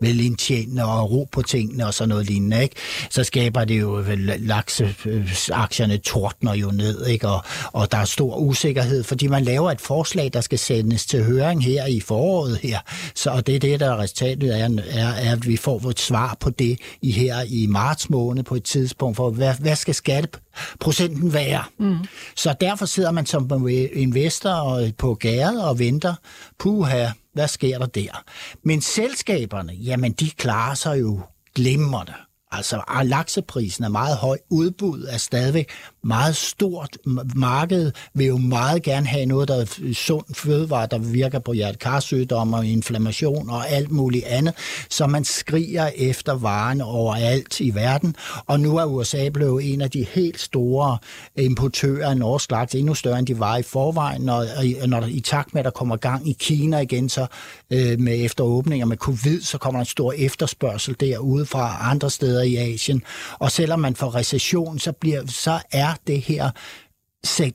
[0.00, 2.62] velindtjenende og ro på tingene og sådan noget lignende.
[2.62, 2.74] Ikke?
[3.10, 4.04] Så skaber det jo
[4.38, 7.28] lakseaktierne tordner jo ned, ikke?
[7.28, 11.06] Og, og der er stor usikkerhed, fordi man laver et forslag, der skal skal sendes
[11.06, 12.78] til høring her i foråret her.
[13.14, 16.36] Så det er det, der er resultatet er, er, er, at vi får et svar
[16.40, 21.32] på det i her i marts måned på et tidspunkt, for hvad, hvad skal skatteprocenten
[21.32, 21.64] være?
[21.78, 21.96] Mm.
[22.36, 26.14] Så derfor sidder man som investor på gæret og venter,
[26.58, 28.24] puha, hvad sker der der?
[28.62, 31.20] Men selskaberne, jamen de klarer sig jo
[31.54, 32.12] glimrende.
[32.50, 34.38] Altså, lakseprisen er meget høj.
[34.50, 35.70] Udbud er stadigvæk
[36.02, 36.98] meget stort.
[37.34, 42.56] Markedet vil jo meget gerne have noget, der er sund fødevare, der virker på hjertekarsygdomme
[42.56, 44.54] og inflammation og alt muligt andet.
[44.90, 48.16] Så man skriger efter varen overalt i verden.
[48.46, 50.98] Og nu er USA blevet en af de helt store
[51.36, 54.22] importører af norsk laks, endnu større end de var i forvejen.
[54.22, 57.26] Når, når der, i takt med, at der kommer gang i Kina igen, så
[57.70, 62.42] øh, med efteråbninger med covid, så kommer der en stor efterspørgsel derude fra andre steder
[62.42, 63.02] i Asien.
[63.38, 66.50] Og selvom man får recession, så, bliver, så er er det her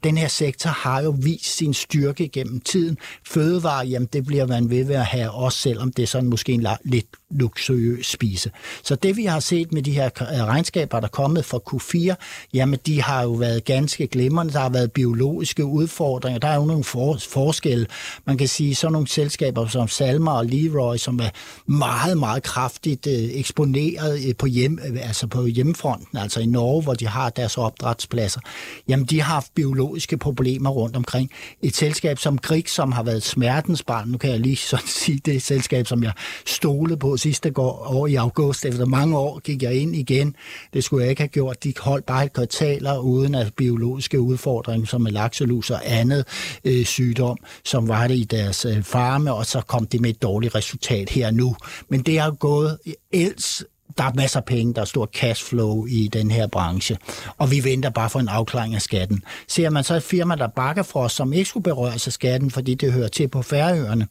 [0.04, 2.98] den her sektor har jo vist sin styrke gennem tiden.
[3.28, 6.68] Fødevare, jamen det bliver man ved at have, også selvom det er sådan måske en
[6.84, 8.52] lidt luksuriøs spise.
[8.84, 12.16] Så det vi har set med de her øh, regnskaber, der er kommet fra Q4,
[12.54, 14.54] jamen de har jo været ganske glimrende.
[14.54, 16.40] Der har været biologiske udfordringer.
[16.40, 17.88] Der er jo nogle for, forskelle.
[18.26, 21.30] Man kan sige, sådan nogle selskaber som Salma og Leroy, som er
[21.72, 26.84] meget, meget kraftigt øh, eksponeret øh, på, hjem, øh, altså på hjemmefronten, altså i Norge,
[26.84, 28.40] hvor de har deres opdrætspladser.
[28.88, 31.32] Jamen de har haft biologiske problemer rundt omkring.
[31.62, 35.32] Et selskab som Grig, som har været smertensbarn, nu kan jeg lige sådan sige, det
[35.32, 36.12] er et selskab, som jeg
[36.46, 38.66] stolede på sidste år i august.
[38.66, 40.36] Efter mange år gik jeg ind igen.
[40.74, 41.64] Det skulle jeg ikke have gjort.
[41.64, 46.26] De holdt bare et kvartaler uden at biologiske udfordringer, som med lakselus og andet
[46.64, 50.22] øh, sygdom, som var det i deres øh, farme, og så kom det med et
[50.22, 51.56] dårligt resultat her nu.
[51.90, 52.78] Men det har gået
[53.12, 53.64] ellers
[53.98, 56.98] der er masser af penge, der er stor cashflow i den her branche,
[57.38, 59.24] og vi venter bare for en afklaring af skatten.
[59.48, 62.94] Ser man så et firma, der Bakkefrost, som ikke skulle berøres af skatten, fordi det
[62.94, 64.08] hører til på Færøerne,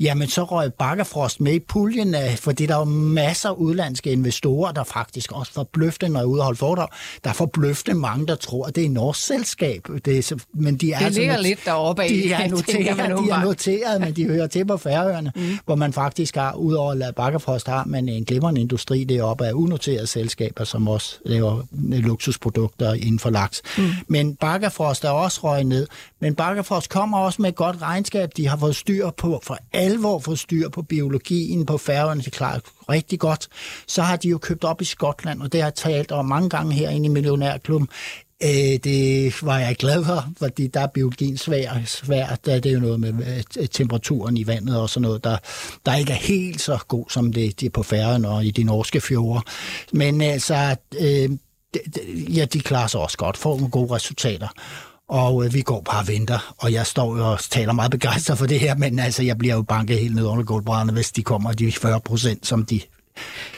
[0.00, 4.72] jamen så røg Bakkefrost med i puljen, af, fordi der er masser af udlandske investorer,
[4.72, 6.88] der faktisk også forbløfte, når jeg er holde foredrag,
[7.24, 9.88] der er forbløfte mange, der tror, at det er et norsk selskab.
[10.04, 12.08] Det, er, men de er det altså ligger not- lidt deroppe af.
[12.08, 15.58] De er noteret, de er noteret men de hører til på Færøerne, mm.
[15.64, 19.52] hvor man faktisk har, udover at Bakkefrost, har man en glimrende industri deroppe, op af
[19.52, 23.62] unoterede selskaber, som også laver luksusprodukter inden for laks.
[23.78, 23.84] Mm.
[24.08, 25.86] Men Bakkafrost er også røget ned.
[26.20, 28.30] Men Bakkafrost kommer også med et godt regnskab.
[28.36, 32.22] De har fået styr på, for alvor fået styr på biologien på færgerne.
[32.22, 33.48] Det klarer rigtig godt.
[33.86, 36.48] Så har de jo købt op i Skotland, og det har jeg talt om mange
[36.48, 37.88] gange herinde i Millionærklubben.
[38.42, 42.80] Øh, det var jeg glad for, fordi der er biologien svær, svær Det er jo
[42.80, 45.36] noget med øh, temperaturen i vandet og sådan noget, der,
[45.86, 48.64] der ikke er helt så god, som det, det er på færgen og i de
[48.64, 49.40] norske fjorde.
[49.92, 51.30] Men altså, øh,
[52.36, 54.48] ja, de klarer sig også godt, får nogle gode resultater.
[55.08, 58.46] Og øh, vi går bare og venter, og jeg står og taler meget begejstret for
[58.46, 61.52] det her, men altså, jeg bliver jo banket helt ned under gulvbrænderne, hvis de kommer
[61.52, 62.80] de 40 procent, som de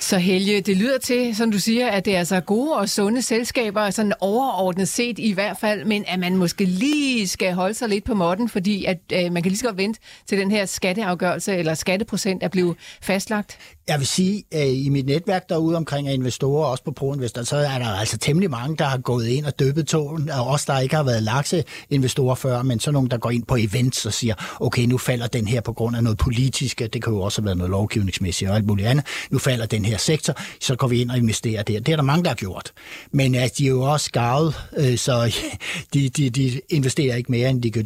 [0.00, 3.22] så Helge, det lyder til, som du siger, at det er altså gode og sunde
[3.22, 7.88] selskaber, sådan overordnet set i hvert fald, men at man måske lige skal holde sig
[7.88, 10.66] lidt på måtten, fordi at øh, man kan lige så godt vente til den her
[10.66, 13.58] skatteafgørelse eller skatteprocent er blevet fastlagt.
[13.88, 17.56] Jeg vil sige, at i mit netværk derude omkring af investorer, også på ProInvestor, så
[17.56, 20.78] er der altså temmelig mange, der har gået ind og døbet togen, og også der
[20.78, 24.34] ikke har været lakseinvestorer før, men så nogen, der går ind på events og siger,
[24.60, 27.44] okay, nu falder den her på grund af noget politisk, det kan jo også have
[27.44, 31.00] været noget lovgivningsmæssigt og alt muligt andet, nu falder den her sektor, så går vi
[31.00, 31.80] ind og investerer der.
[31.80, 32.72] Det er der mange, der har gjort.
[33.12, 35.34] Men at de er jo også skarvet, øh, så
[35.94, 37.84] de, de, de investerer ikke mere, end de kan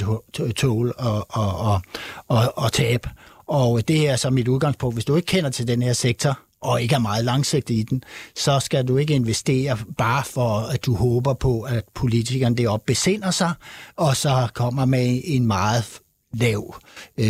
[0.56, 1.80] tåle og, og, og,
[2.28, 3.08] og, og tabe.
[3.52, 4.96] Og det er så mit udgangspunkt.
[4.96, 8.02] Hvis du ikke kender til den her sektor, og ikke er meget langsigtet i den,
[8.36, 13.30] så skal du ikke investere bare for, at du håber på, at politikerne deroppe besinder
[13.30, 13.52] sig,
[13.96, 15.84] og så kommer med en meget
[16.32, 16.76] lav,
[17.18, 17.26] øh,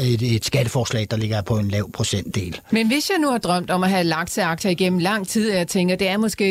[0.00, 2.60] et, et skatteforslag, der ligger på en lav procentdel.
[2.70, 5.96] Men hvis jeg nu har drømt om at have lakseaktier igennem lang tid, jeg tænker,
[5.96, 6.44] det er måske,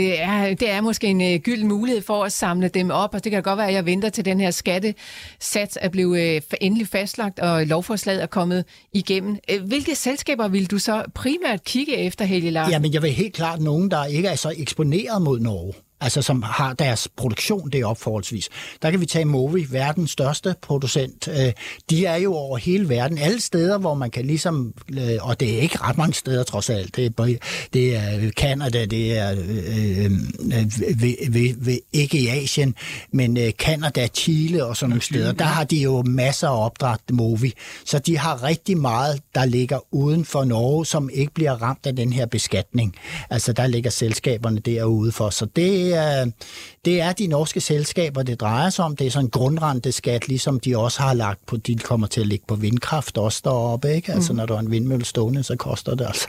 [0.60, 3.44] det er måske en uh, gyld mulighed for at samle dem op, og det kan
[3.44, 7.66] godt være, at jeg venter til den her skattesats er blevet uh, endelig fastlagt, og
[7.66, 9.38] lovforslaget er kommet igennem.
[9.54, 12.72] Uh, hvilke selskaber vil du så primært kigge efter, Helge Larsen?
[12.72, 16.44] Jamen, jeg vil helt klart nogen, der ikke er så eksponeret mod Norge altså som
[16.44, 18.50] har deres produktion det forholdsvis.
[18.82, 21.28] Der kan vi tage Movi, verdens største producent.
[21.28, 21.54] Øh,
[21.90, 25.56] de er jo over hele verden, alle steder, hvor man kan ligesom, øh, og det
[25.56, 27.38] er ikke ret mange steder trods alt, det er,
[27.74, 30.12] det er Canada, det er øh, øh,
[31.02, 32.76] ved, ved, ved, ikke i Asien,
[33.14, 37.00] men øh, Canada, Chile og sådan nogle steder, der har de jo masser af opdræt
[37.12, 37.54] Movi.
[37.86, 41.96] Så de har rigtig meget, der ligger uden for Norge, som ikke bliver ramt af
[41.96, 42.96] den her beskatning.
[43.30, 46.32] Altså der ligger selskaberne derude for, så det det er,
[46.86, 48.96] det er de norske selskaber, det drejer sig om.
[48.96, 52.28] Det er sådan en grundrenteskat, ligesom de også har lagt på, de kommer til at
[52.28, 53.96] ligge på vindkraft også deroppe.
[53.96, 54.14] Ikke?
[54.14, 54.38] Altså, mm.
[54.38, 56.28] når der er en vindmølle stående, så koster det altså.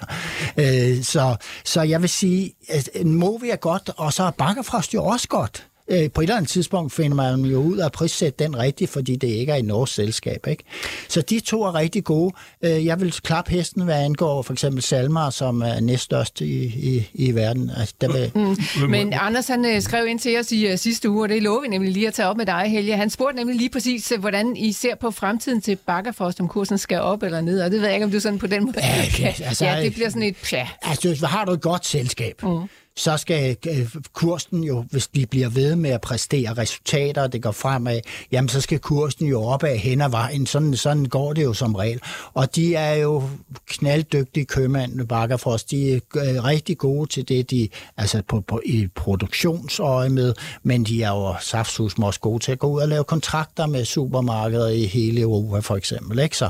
[0.56, 5.04] Øh, så, så jeg vil sige, at Movi er godt, og så er Bakkefrost jo
[5.04, 5.66] også godt.
[5.90, 8.90] Øh, på et eller andet tidspunkt finder man jo ud af at prissætte den rigtigt,
[8.90, 10.46] fordi det ikke er et norsk selskab.
[10.46, 10.64] Ikke?
[11.08, 12.34] Så de to er rigtig gode.
[12.64, 17.08] Øh, jeg vil klappe hesten, hvad angår for eksempel Salmar, som er næststørst i, i,
[17.14, 17.70] i verden.
[17.76, 18.30] Altså, der vil...
[18.34, 18.90] mm.
[18.90, 21.60] Men Anders han øh, skrev ind til os i uh, sidste uge, og det lover
[21.60, 22.96] vi nemlig lige at tage op med dig, Helge.
[22.96, 27.00] Han spurgte nemlig lige præcis, hvordan I ser på fremtiden til Bakkerfrost, om kursen skal
[27.00, 28.76] op eller ned, og det ved jeg ikke, om du sådan på den måde
[29.18, 30.52] Ja, altså, ja, det bliver sådan et...
[30.52, 30.68] Ja.
[30.82, 32.68] Altså, har du et godt selskab, mm
[33.00, 37.42] så skal øh, kursen jo, hvis de bliver ved med at præstere resultater, og det
[37.42, 38.00] går fremad,
[38.32, 40.46] jamen så skal kursen jo opad hen ad vejen.
[40.46, 42.00] Sådan, sådan går det jo som regel.
[42.34, 43.22] Og de er jo
[43.66, 45.70] knalddygtige købmænd med Bakkerfrost.
[45.70, 50.84] De er øh, rigtig gode til det, de altså på, på, i produktionsøje med, men
[50.84, 54.68] de er jo saftsus også gode til at gå ud og lave kontrakter med supermarkeder
[54.68, 56.18] i hele Europa for eksempel.
[56.18, 56.36] Ikke?
[56.36, 56.48] Så,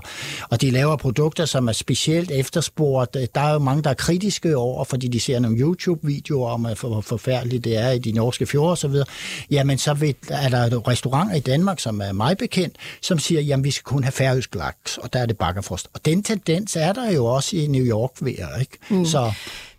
[0.50, 3.16] og de laver produkter, som er specielt efterspurgt.
[3.34, 7.00] Der er jo mange, der er kritiske over, fordi de ser nogle YouTube-videoer om, hvor
[7.00, 8.94] forfærdeligt det er i de norske fjorde osv.
[9.50, 13.64] Jamen, så vil, er der restauranter i Danmark, som er meget bekendt, som siger, jamen,
[13.64, 15.88] vi skal kun have færøsk laks, og der er det bakkerfrost.
[15.94, 18.79] Og den tendens er der jo også i New York ved, ikke?
[18.88, 19.05] Mm.
[19.05, 19.33] Så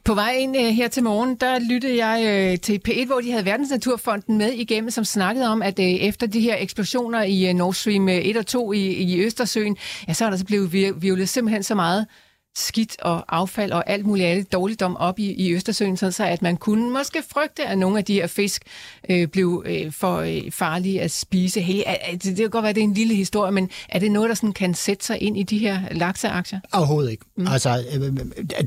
[0.03, 3.31] På vej ind uh, her til morgen, der lyttede jeg uh, til P1, hvor de
[3.31, 7.55] havde Verdensnaturfonden med igennem, som snakkede om, at uh, efter de her eksplosioner i uh,
[7.55, 11.29] Nord Stream 1 og 2 i, i Østersøen, ja, så er der så blevet virvlet
[11.29, 12.05] simpelthen så meget
[12.55, 16.41] skidt og affald og alt muligt andet dårligdom op i, i Østersøen, sådan så at
[16.41, 18.61] man kunne måske frygte, at nogle af de her fisk
[19.09, 21.61] øh, blev øh, for øh, farlige at spise.
[21.61, 23.99] Hey, er, er, det, det kan godt være, det er en lille historie, men er
[23.99, 26.59] det noget, der sådan kan sætte sig ind i de her lakseaktier?
[26.73, 27.25] Overhovedet ikke.
[27.37, 27.47] Mm.
[27.47, 28.17] Altså, øh,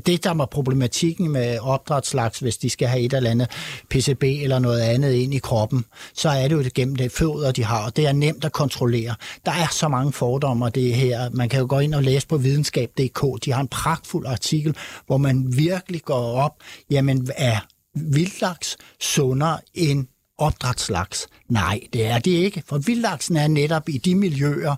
[0.05, 3.49] det der var problematikken med opdrætslaks, hvis de skal have et eller andet
[3.89, 7.63] PCB eller noget andet ind i kroppen, så er det jo gennem det fødder, de
[7.63, 9.15] har, og det er nemt at kontrollere.
[9.45, 11.29] Der er så mange fordomme det her.
[11.29, 13.45] Man kan jo gå ind og læse på videnskab.dk.
[13.45, 16.55] De har en pragtfuld artikel, hvor man virkelig går op,
[16.89, 17.59] jamen er
[17.95, 20.07] vildlaks sundere end
[20.37, 21.27] opdrætslaks?
[21.49, 24.75] Nej, det er det ikke, for vildlaksen er netop i de miljøer,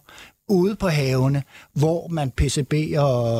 [0.49, 3.38] ude på havene, hvor man PCB og,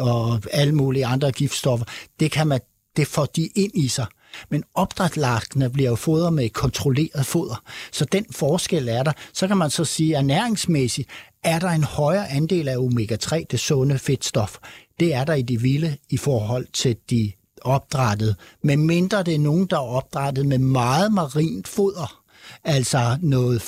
[0.00, 1.86] og alle mulige andre giftstoffer,
[2.20, 2.60] det kan man,
[2.96, 4.06] det får de ind i sig.
[4.50, 7.62] Men opdrætlaskene bliver jo fodret med kontrolleret foder.
[7.92, 9.12] Så den forskel er der.
[9.32, 11.08] Så kan man så sige, at næringsmæssigt
[11.44, 14.56] er der en højere andel af omega-3, det sunde fedtstof.
[15.00, 18.36] Det er der i de vilde i forhold til de opdrættet.
[18.62, 22.20] Men mindre det er nogen, der er opdrættet med meget marint foder.
[22.64, 23.62] Altså noget,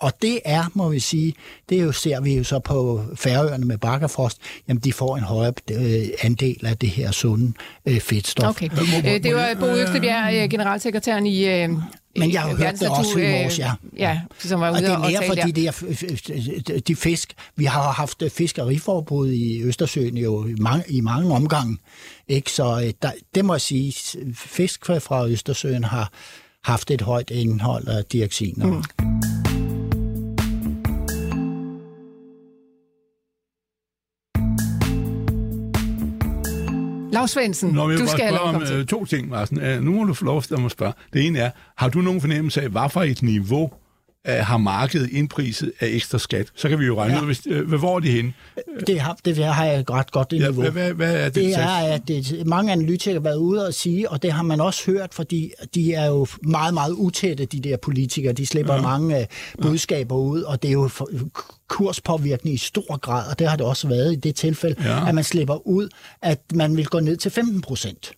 [0.00, 1.34] og det er, må vi sige,
[1.68, 5.52] det jo, ser vi jo så på færøerne med bakkerfrost, jamen de får en højere
[6.22, 7.52] andel af det her sunde
[8.00, 8.48] fedtstof.
[8.48, 8.68] Okay.
[9.22, 11.66] Det var Bo Østebjerg, generalsekretæren i
[12.16, 13.72] men jeg har hørt det også i morges, ja.
[13.96, 15.46] Ja, som var ude og det er og mere tale for der.
[15.46, 15.52] de
[16.72, 17.34] der de fisk.
[17.56, 21.78] Vi har haft fiskeriforbud i Østersøen jo i mange, i mange omgange.
[22.28, 22.50] Ikke?
[22.50, 23.94] Så der, det må jeg sige,
[24.34, 26.10] fisk fra Østersøen har
[26.64, 28.66] haft et højt indhold af dioxiner.
[28.66, 29.31] Mm.
[37.12, 39.60] Lars Svendsen, Nå, du skal have om komme øh, to ting, Marsen.
[39.60, 40.92] Øh, Nu må du få lov til at spørge.
[41.12, 43.70] Det ene er, har du nogen fornemmelse af, hvad for et niveau
[44.28, 46.46] øh, har markedet indpriset af ekstra skat?
[46.54, 47.20] Så kan vi jo regne Ja.
[47.20, 48.32] ud, hvis, øh, hvor er de henne?
[48.86, 50.62] Det, har, det har jeg ret godt det Ja, niveau.
[50.62, 51.34] hvad, hvad, hvad er det?
[51.34, 54.60] Det er, at det, mange analytikere har været ude og sige, og det har man
[54.60, 58.32] også hørt, fordi de er jo meget, meget utætte, de der politikere.
[58.32, 58.80] De slipper ja.
[58.82, 59.16] mange
[59.58, 61.08] uh, budskaber ud, og det er jo for,
[61.68, 64.90] kurspåvirkning i stor grad, og det har det også været i det tilfælde, Ja.
[65.00, 65.08] ja.
[65.08, 65.88] at man slipper ud,
[66.22, 68.12] at man vil gå ned til 15 procent.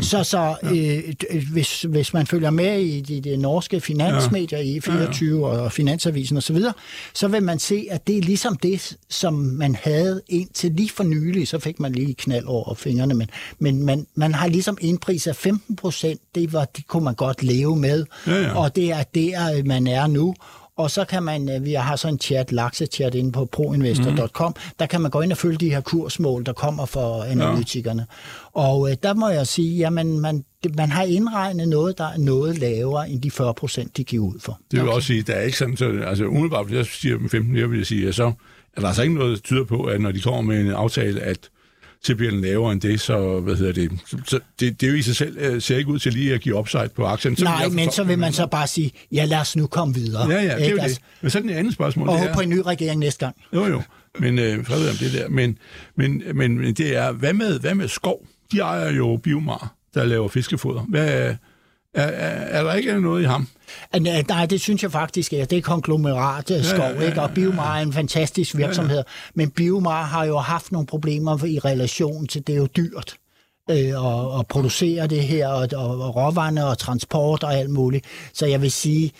[0.00, 4.80] Så, så øh, øh, hvis, hvis man følger med i de, de norske finansmedier, i
[4.80, 5.60] 24 ja, ja.
[5.62, 6.72] og Finansavisen osv., så, videre,
[7.14, 11.04] så vil man se, at det er ligesom det, som man havde indtil lige for
[11.04, 13.28] nylig, så fik man lige knald over fingrene, men,
[13.58, 17.76] men man, man har ligesom indpriset 15 procent, det, var, det kunne man godt leve
[17.76, 18.58] med, Ja, ja.
[18.58, 20.34] og det er der, man er nu.
[20.76, 24.74] Og så kan man, øh, vi har sådan en chat, laksechat inde på proinvestor.com, mm.
[24.78, 28.06] der kan man gå ind og følge de her kursmål, der kommer for analytikerne.
[28.56, 28.60] Ja.
[28.60, 30.44] Og øh, der må jeg sige, jamen man,
[30.76, 34.40] man har indregnet noget, der er noget lavere end de 40 procent, de giver ud
[34.40, 34.60] for.
[34.70, 34.96] Det vil okay.
[34.96, 37.70] også sige, der er ikke sådan, så, altså umiddelbart, hvis jeg siger dem 15 jeg
[37.70, 38.32] vil jeg sige, at så
[38.76, 41.20] er der altså ikke noget, der tyder på, at når de kommer med en aftale,
[41.20, 41.50] at
[42.04, 43.90] så bliver den lavere end det, så, hvad hedder det,
[44.26, 46.40] så, det, det er jo i sig selv, øh, ser ikke ud til lige at
[46.40, 47.36] give upside på aktien.
[47.36, 50.30] Så Nej, men så vil man så bare sige, ja lad os nu komme videre.
[50.30, 50.82] Ja, ja, det er jo det.
[50.82, 53.36] Altså, Men så er den andet spørgsmål, Og håbe på en ny regering næste gang.
[53.54, 53.82] Jo, jo.
[54.20, 55.28] Men øh, fred om det der.
[55.28, 55.58] Men,
[55.96, 58.26] men, men, men det er, hvad med, hvad med skov?
[58.52, 60.80] De ejer jo biomar, der laver fiskefoder.
[60.80, 61.34] Hvad,
[61.94, 63.48] er, er, er der ikke noget i ham?
[63.96, 65.44] Øh, Nej, det synes jeg faktisk er.
[65.44, 67.22] Det er konglomerat ja, skov, ja, ja, ikke?
[67.22, 68.96] Og Biomar er en fantastisk virksomhed.
[68.96, 69.32] Ja, ja.
[69.34, 73.14] Men Biomar har jo haft nogle problemer i relation til, det er jo dyrt.
[73.70, 78.04] øh, og, og producere det her, og, og, og råvarerne og transport og alt muligt.
[78.34, 79.12] Så jeg vil sige,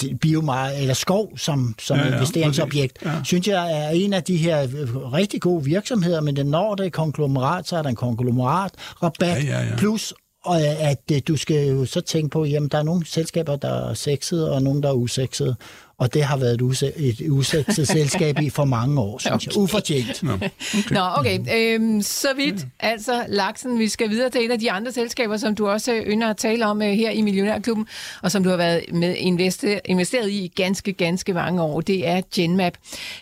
[0.00, 2.98] det- biomar eller skov som, som Ja, ja, ja, ja, investeringsobjekt.
[3.04, 3.10] Ja.
[3.10, 3.16] ja.
[3.24, 6.86] synes jeg er en af de her øh, rigtig gode virksomheder, men den når det
[6.86, 8.70] er konglomerat, så er der en konglomerat
[9.02, 9.76] rabat, Ja, ja, ja.
[9.76, 10.14] plus
[10.48, 13.56] og øh, at øh, du skal jo så tænke på, jamen der er nogle selskaber,
[13.56, 15.56] der er sexede, og nogle, der er usexede.
[15.98, 16.60] Og det har været
[16.96, 19.46] et, usekset selskab i for mange år, synes okay.
[19.46, 19.62] jeg.
[19.62, 20.22] Ufortjent.
[20.22, 20.50] Nå, okay.
[20.90, 21.38] Nå, okay.
[21.56, 23.78] Øhm, så vidt, altså Laksen.
[23.78, 26.36] Vi skal videre til et af de andre selskaber, som du også øh, ynder at
[26.36, 27.86] tale om øh, her i Millionærklubben,
[28.22, 31.80] og som du har været med investe, investeret i ganske, ganske mange år.
[31.80, 32.72] Det er Genmap.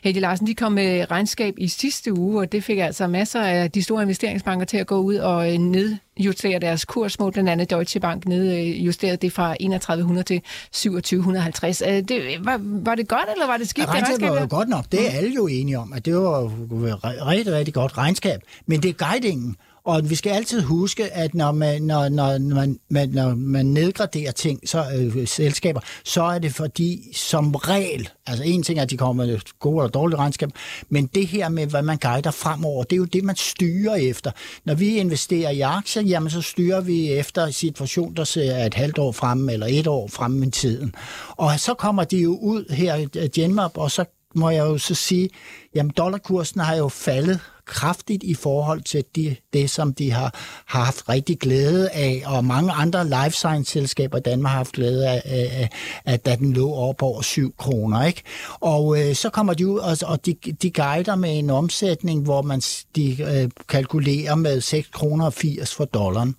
[0.05, 3.71] Helge Larsen, de kom med regnskab i sidste uge, og det fik altså masser af
[3.71, 7.33] de store investeringsbanker til at gå ud og øh, nedjustere deres kursmål.
[7.33, 11.83] Blandt andet Deutsche Bank nedjusterede det fra 3100 til 2750.
[11.87, 13.87] Øh, Det, var, var det godt, eller var det skidt?
[13.87, 14.85] det Regnskabet var jo godt nok.
[14.93, 18.41] Det er alle jo enige om, at det var re- rigtig, rigtig godt regnskab.
[18.67, 19.57] Men det er guidingen.
[19.87, 24.33] Og vi skal altid huske, at når man, når, når, man, man, når man nedgraderer
[24.33, 28.91] ting, så, øh, selskaber, så er det fordi, som regel, altså en ting er, at
[28.91, 30.51] de kommer med gode eller dårlige regnskab,
[30.89, 34.31] men det her med, hvad man guider fremover, det er jo det, man styrer efter.
[34.65, 38.99] Når vi investerer i aktier, jamen så styrer vi efter situation, der ser et halvt
[38.99, 40.95] år frem eller et år frem i tiden.
[41.31, 44.95] Og så kommer de jo ud her, i Genmap, og så må jeg jo så
[44.95, 45.29] sige,
[45.75, 50.35] jamen dollarkursen har jo faldet kraftigt i forhold til de, det, som de har,
[50.67, 55.09] har haft rigtig glæde af, og mange andre life science-selskaber i Danmark har haft glæde
[55.09, 55.69] af, af,
[56.05, 58.05] af da den lå op over 7 kroner.
[58.05, 58.23] Ikke?
[58.61, 62.43] Og øh, så kommer de ud, og, og de, de guider med en omsætning, hvor
[62.43, 62.61] man
[62.97, 66.37] de øh, kalkulerer med 6 kroner 80 for dollaren.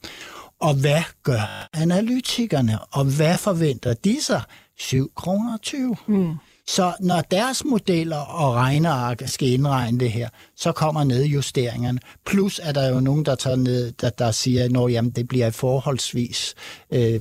[0.60, 4.42] Og hvad gør analytikerne, og hvad forventer de sig?
[4.80, 5.96] 7 kroner 20.
[6.08, 6.34] Mm.
[6.68, 12.00] Så når deres modeller og regneark skal indregne det her, så kommer nedjusteringerne.
[12.26, 14.64] Plus er der jo nogen, der tager ned, der, der siger,
[15.00, 16.56] at det bliver forholdsvis
[16.92, 17.20] øh,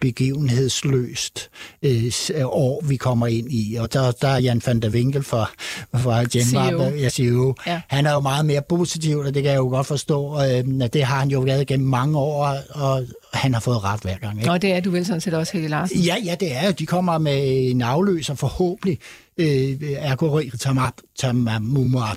[0.00, 1.50] begivenhedsløst
[1.82, 3.76] øh, s- år, vi kommer ind i.
[3.80, 5.50] Og der, der er Jan van der Winkel fra,
[5.96, 7.00] fra Genmap, CEO.
[7.02, 7.80] jeg siger jo, Ja.
[7.88, 10.40] han er jo meget mere positiv, og det kan jeg jo godt forstå.
[10.42, 14.18] Øh, det har han jo været gennem mange år, og han har fået ret hver
[14.18, 14.38] gang.
[14.38, 14.48] Ikke?
[14.48, 15.98] Nå, det er du vel sådan set også, Helge Larsen.
[16.00, 16.70] Ja, ja, det er jo.
[16.72, 18.98] De kommer med en afløser forhåbentlig.
[19.38, 22.16] Øh, Ergotamumab.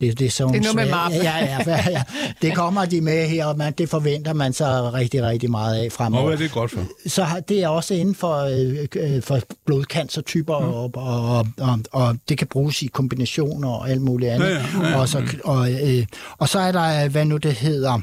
[0.00, 1.12] Det, det, er sådan Det er noget med map.
[1.12, 2.02] Ja, ja, ja, ja.
[2.42, 5.92] Det kommer de med her, og man, det forventer man så rigtig, rigtig meget af
[5.92, 6.84] fremover hvad er det godt for?
[7.06, 10.66] så det er også inden for, øh, øh, for blodcancertyper, mm.
[10.66, 14.46] og, og, og, og det kan bruges i kombinationer og alt muligt andet.
[14.46, 15.00] Ja, ja, ja, ja.
[15.00, 16.06] Og, så, og, øh,
[16.38, 18.00] og så er der, hvad nu det hedder,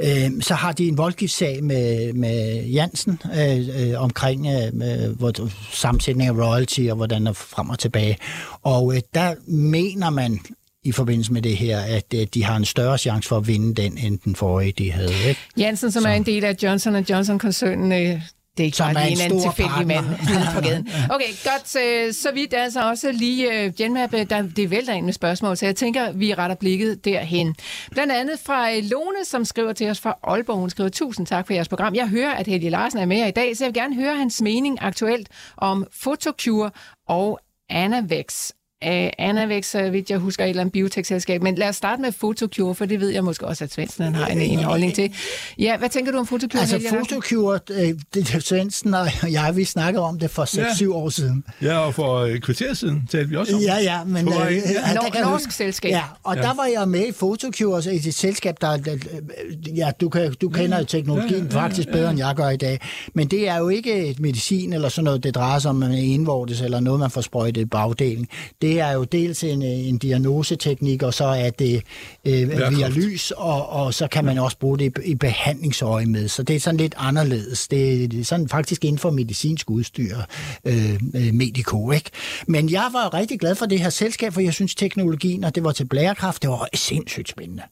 [0.00, 5.32] Øh, så har de en voldgiftssag med, med Jansen øh, øh, omkring øh, med, hvor,
[5.72, 8.16] sammensætning af royalty og hvordan er frem og tilbage.
[8.62, 10.40] Og øh, der mener man
[10.84, 13.82] i forbindelse med det her, at øh, de har en større chance for at vinde
[13.82, 15.12] den, end den forrige, de havde.
[15.28, 15.40] Ikke?
[15.56, 16.08] Jansen, som så.
[16.08, 18.20] er en del af Johnson Johnson-koncernen, øh,
[18.56, 20.04] det er ikke bare er en en anden tilfældig mand
[20.54, 20.88] på gaden.
[21.10, 21.76] Okay, godt.
[21.84, 25.56] øh, Så vidt altså også lige uh, Genmap, øh, der, det vælter ind med spørgsmål,
[25.56, 27.54] så jeg tænker, vi retter blikket derhen.
[27.90, 30.58] Blandt andet fra øh, Lone, som skriver til os fra Aalborg.
[30.58, 31.94] Hun skriver, tusind tak for jeres program.
[31.94, 34.16] Jeg hører, at Helge Larsen er med jer i dag, så jeg vil gerne høre
[34.16, 36.70] hans mening aktuelt om Photocure
[37.08, 38.50] og Anavex.
[38.86, 41.42] Uh, Anavex, så vidt jeg husker, et eller andet biotekselskab.
[41.42, 44.14] Men lad os starte med Photocure, for det ved jeg måske også, at Svendsen han
[44.14, 45.12] har en, en holdning til.
[45.58, 46.60] Ja, hvad tænker du om Photocure?
[46.60, 46.80] Altså?
[46.88, 50.88] Photocure, øh, det er Svendsen og jeg, vi snakkede om det for 6-7 Ja.
[50.90, 51.44] år siden.
[51.62, 54.28] Ja, og for et kvarter siden talte vi også om Ja, ja, men...
[54.28, 54.72] Øh, ind, ja.
[54.94, 55.90] der Nor- norsk selskab.
[55.90, 56.42] Ja, og Ja.
[56.42, 58.72] der var jeg med i Photocure, altså et selskab, der...
[58.72, 62.80] øh, Ja, du, kan, du kender jo teknologien faktisk bedre, end jeg gør i dag.
[63.14, 65.92] Men det er jo ikke et medicin eller sådan noget, det drejer sig om en
[65.92, 68.26] indvortes eller noget, man får sprøjtet i bagdelen.
[68.62, 71.82] Det er jo dels en, en diagnoseteknik, og så er det
[72.24, 76.28] øh, via lys, og, og så kan man også bruge det i, i behandlingsøje med.
[76.28, 77.68] Så det er sådan lidt anderledes.
[77.68, 80.16] Det, det er sådan faktisk inden for medicinsk udstyr,
[80.64, 82.10] øh, øh, Medico, ikke?
[82.46, 85.64] Men jeg var rigtig glad for det her selskab, for jeg synes teknologien, og det
[85.64, 87.62] var til blærekraft, det var sindssygt spændende.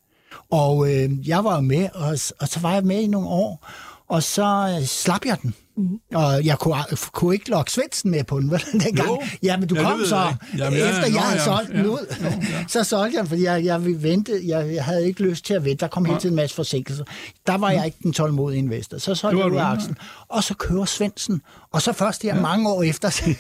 [0.51, 3.69] Og øh, jeg var med, og, og så var jeg med i nogle år,
[4.09, 5.55] og så øh, slap jeg den.
[5.81, 6.17] Mm.
[6.17, 6.77] Og jeg kunne,
[7.13, 9.09] kunne ikke lokke Svendsen med på den, vel, dengang.
[9.09, 9.23] Jo.
[9.43, 10.35] Ja, men du Ja, det kom så.
[10.59, 11.45] Jamen, ja, efter nå, jeg havde ja.
[11.45, 11.85] solgt den Ja.
[11.87, 12.15] ud.
[12.69, 14.33] så solgte jeg den, fordi jeg, jeg ville vente.
[14.47, 15.81] Jeg, jeg havde ikke lyst til at vente.
[15.81, 17.05] Der kom hele tiden en masse forsinkelser.
[17.47, 18.99] Der var jeg ikke den tålmodige investor.
[18.99, 19.97] Så solgte Det var jeg ud af aktien.
[20.29, 21.43] Og så kører Svendsen.
[21.73, 22.41] Og så først her ja.
[22.41, 23.35] mange år efter, så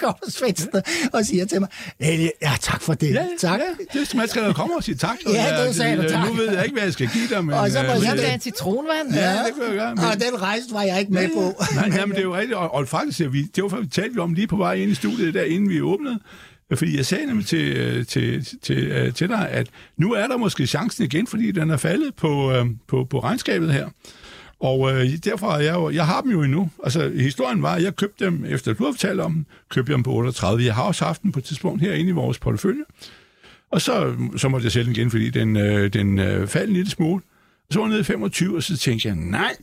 [0.00, 0.68] kommer Svendsen
[1.12, 1.68] og siger til mig,
[2.00, 3.14] "Helge, ja, tak for det.
[3.14, 3.60] Ja, tak.
[3.94, 5.16] Ja, det man skal komme og sige tak.
[5.32, 6.28] Ja, Jeg- det sagde du, øh, tak.
[6.28, 7.54] Nu ved jeg ikke, hvad jeg skal give dig, men...
[7.54, 9.14] Og så øh, må jeg det- en citronvand.
[9.14, 9.90] Ja, det kunne jeg gøre.
[10.12, 11.62] Og den rejse var jeg ikke med på.
[11.74, 12.54] Nej, nej, men det er jo rigtigt.
[12.54, 14.90] Og, og faktisk, ja, vi, det var vi talte vi om lige på vej ind
[14.90, 16.20] i studiet, der inden vi åbnede.
[16.74, 20.36] Fordi jeg sagde nemlig til, øh, til, til, øh, til dig, at nu er der
[20.36, 23.88] måske chancen igen, fordi den er faldet på, øh, på, på regnskabet her.
[24.60, 26.70] Og øh, derfor har jeg jo, jeg har dem jo endnu.
[26.84, 29.96] Altså, historien var, at jeg købte dem, efter du har fortalt om dem, købte jeg
[29.96, 30.64] dem på 38.
[30.64, 32.82] Jeg har også haft dem på et tidspunkt herinde i vores portefølje.
[33.70, 36.76] Og så, så måtte jeg sælge den igen, fordi den, øh, den øh, faldt en
[36.76, 37.22] lille smule.
[37.70, 39.56] Så var jeg nede i 25, og så tænkte jeg, nej,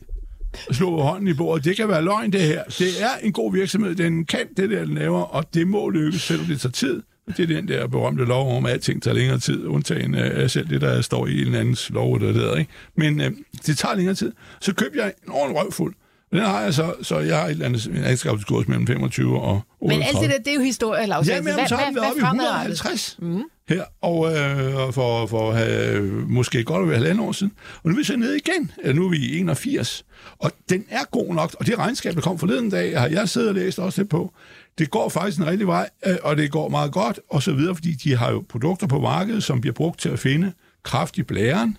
[0.70, 1.64] slog hånden i bordet.
[1.64, 2.64] Det kan være løgn, det her.
[2.64, 3.94] Det er en god virksomhed.
[3.94, 7.02] Den kan det der, den laver, og det må lykkes, selvom det tager tid.
[7.36, 10.68] Det er den der berømte lov om, at alting tager længere tid, undtagen af selv
[10.68, 12.70] det, der står i en andens lov, der der, ikke?
[12.96, 13.30] Men øh,
[13.66, 14.32] det tager længere tid.
[14.60, 15.94] Så købte jeg en ordentlig røvfuld.
[16.32, 19.88] Den har jeg så, så jeg har et eller andet en mellem 25 og 38.
[19.88, 21.28] Men alt det der, det er jo historie, Lars.
[21.28, 25.52] Ja, men jamen, så har vi oppe i 150 mm her, og øh, for, for
[25.52, 27.52] øh, måske godt over halvandet år siden.
[27.82, 28.70] Og nu er vi så nede igen.
[28.82, 30.04] Eller nu er vi i 81.
[30.38, 33.48] Og den er god nok, og det regnskab, der kom forleden dag, har jeg siddet
[33.48, 34.32] og læst også lidt på.
[34.78, 37.74] Det går faktisk en rigtig vej, øh, og det går meget godt, og så videre,
[37.74, 40.52] fordi de har jo produkter på markedet, som bliver brugt til at finde
[40.82, 41.78] kraft i blæren.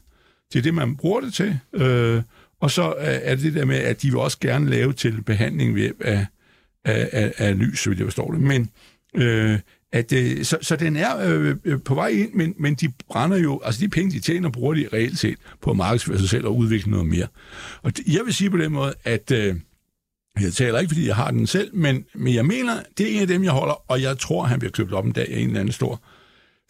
[0.54, 1.60] Det er det, man bruger det til.
[1.74, 2.22] Øh,
[2.62, 5.22] og så øh, er det det der med, at de vil også gerne lave til
[5.22, 6.26] behandling ved hjælp af,
[6.86, 8.42] af, af, af lys, så vidt jeg forstår det.
[8.42, 8.70] Men
[9.16, 9.60] øh,
[9.94, 13.38] at, øh, så, så den er øh, øh, på vej ind, men, men de brænder
[13.38, 16.46] jo, altså de penge, de tjener, bruger de reelt set på at markedsføre sig selv
[16.46, 17.28] og udvikle noget mere.
[17.82, 19.56] Og det, jeg vil sige på den måde, at øh,
[20.40, 23.22] jeg taler ikke, fordi jeg har den selv, men, men jeg mener, det er en
[23.22, 25.48] af dem, jeg holder, og jeg tror, han bliver købt op en dag af en
[25.48, 26.02] eller anden stor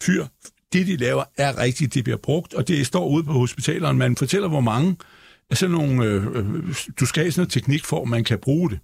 [0.02, 0.26] fyr.
[0.72, 3.98] Det, de laver, er rigtigt, det bliver brugt, og det står ude på hospitalerne.
[3.98, 4.96] Man fortæller, hvor mange
[5.50, 8.70] af sådan nogle, øh, øh du skal have sådan noget teknik for, man kan bruge
[8.70, 8.78] det,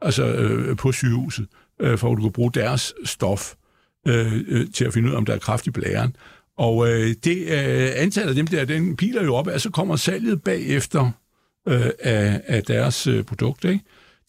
[0.00, 1.46] altså øh, på sygehuset,
[1.80, 3.54] øh, for at du kan bruge deres stof
[4.08, 6.16] øh, øh, til at finde ud af, om der er kraft i blæren.
[6.58, 10.42] Og øh, det øh, antallet af dem der, den piler jo op, altså kommer salget
[10.42, 11.10] bagefter
[11.68, 13.64] øh, af, af deres øh, produkt.
[13.64, 13.80] Ikke?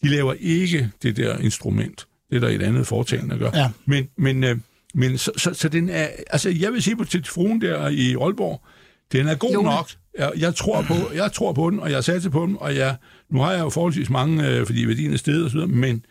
[0.02, 2.06] De laver ikke det der instrument.
[2.30, 3.50] Det er der et andet foretagende, gør.
[3.54, 3.70] Ja.
[3.86, 4.56] Men, men, øh,
[4.94, 8.14] men så, så, så den er, altså jeg vil sige på til fruen der i
[8.14, 8.62] Aalborg,
[9.12, 9.70] den er god Lone.
[9.70, 9.90] nok.
[10.18, 12.96] Jeg, jeg, tror på, jeg tror på den, og jeg satte på den, og jeg,
[13.30, 16.04] nu har jeg jo forholdsvis mange, øh, fordi værdien er stedet og så videre, men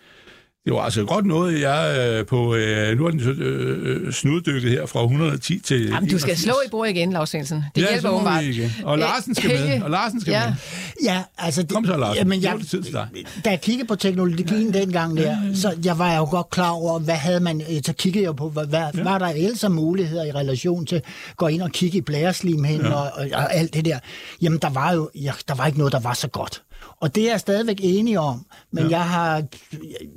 [0.69, 2.55] det var altså godt noget, jeg øh, på...
[2.55, 5.87] Øh, nu er den øh, øh snuddykket her fra 110 til...
[5.87, 7.63] Jamen, du skal slå i bord igen, Lars Svendsen.
[7.75, 8.43] Det ja, hjælper åbenbart.
[8.43, 8.71] Igen.
[8.83, 9.81] Og Larsen skal med.
[9.81, 10.45] Og Larsen skal ja.
[10.45, 10.55] med.
[11.03, 11.61] Ja, altså...
[11.61, 12.17] Det, Kom så, Larsen.
[12.17, 13.07] Jamen, jeg, det tid til dig.
[13.45, 17.15] Da jeg kiggede på teknologien dengang der, så jeg var jo godt klar over, hvad
[17.15, 17.61] havde man...
[17.85, 19.03] Så kiggede jeg på, hvad, hvad ja.
[19.03, 21.03] var der ellers af muligheder i relation til at
[21.37, 22.93] gå ind og kigge i blæreslimhinden ja.
[22.93, 23.99] og, og, og, alt det der.
[24.41, 26.61] Jamen, der var jo ja, der var ikke noget, der var så godt.
[26.99, 28.45] Og det er jeg stadigvæk enig om.
[28.71, 28.89] Men ja.
[28.89, 29.43] jeg, har,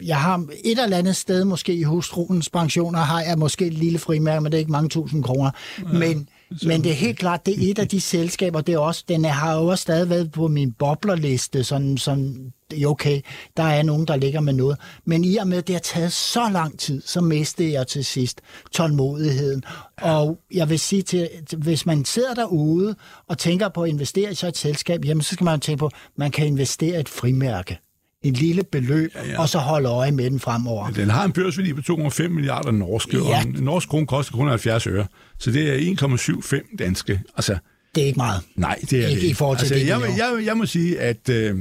[0.02, 3.98] jeg har et eller andet sted, måske i hustruens pensioner, har jeg måske et lille
[3.98, 5.50] frimærke, men det er ikke mange tusind kroner.
[5.78, 5.98] Ja.
[5.98, 6.28] Men
[6.66, 9.24] men det er helt klart, det er et af de selskaber, det er også, den
[9.24, 13.20] har jo også stadig været på min boblerliste, sådan, sådan er okay,
[13.56, 14.78] der er nogen, der ligger med noget.
[15.04, 18.04] Men i og med, at det har taget så lang tid, så mistede jeg til
[18.04, 18.40] sidst
[18.72, 19.64] tålmodigheden.
[20.02, 22.94] Og jeg vil sige til, hvis man sidder derude
[23.28, 25.86] og tænker på at investere i så et selskab, jamen så skal man tænke på,
[25.86, 27.78] at man kan investere et frimærke
[28.22, 29.40] en lille beløb, ja, ja.
[29.40, 30.90] og så holde øje med den fremover.
[30.90, 33.22] Den har en børsværdi på 2,5 milliarder norske, ja.
[33.22, 35.06] og en norsk krone koster kun 70 øre.
[35.38, 35.94] Så det er
[36.62, 37.20] 1,75 danske.
[37.36, 37.56] Altså,
[37.94, 38.40] det er ikke meget.
[38.56, 41.00] Nej, det er ikke det i forhold til altså, det, jeg, jeg, jeg må sige,
[41.00, 41.28] at...
[41.28, 41.58] Øh,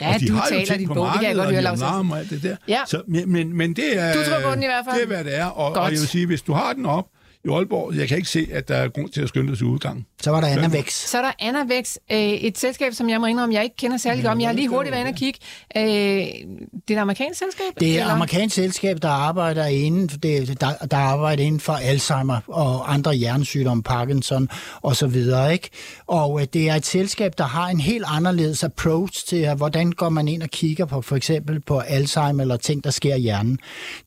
[0.00, 1.82] Ja, og de du har taler din bog, det kan jeg godt høre, Lars.
[1.82, 2.56] Og alt det der.
[2.68, 2.78] Ja.
[2.86, 4.12] Så, men, men, men det er...
[4.14, 4.96] Du tror på den i hvert fald?
[4.96, 5.44] Det er, hvad det er.
[5.44, 7.06] Og, og jeg vil sige, hvis du har den op,
[7.44, 7.96] i Aalborg.
[7.96, 10.06] Jeg kan ikke se, at der er grund til at skynde til udgang.
[10.22, 10.92] Så var der Anavex.
[10.92, 14.24] Så er der Anavex, øh, et selskab, som jeg må indrømme, jeg ikke kender særlig
[14.24, 15.38] godt, men jeg har lige hurtigt været inde og kigge.
[15.76, 17.66] Øh, det er et amerikansk selskab?
[17.80, 22.40] Det er et amerikansk selskab, der arbejder inden, det, der, der arbejder inden for Alzheimer
[22.46, 24.48] og andre hjernesygdomme, Parkinson
[24.82, 25.52] og så videre.
[25.52, 25.70] Ikke?
[26.06, 30.08] Og øh, det er et selskab, der har en helt anderledes approach til, hvordan går
[30.08, 33.58] man ind og kigger på for eksempel på Alzheimer eller ting, der sker i hjernen.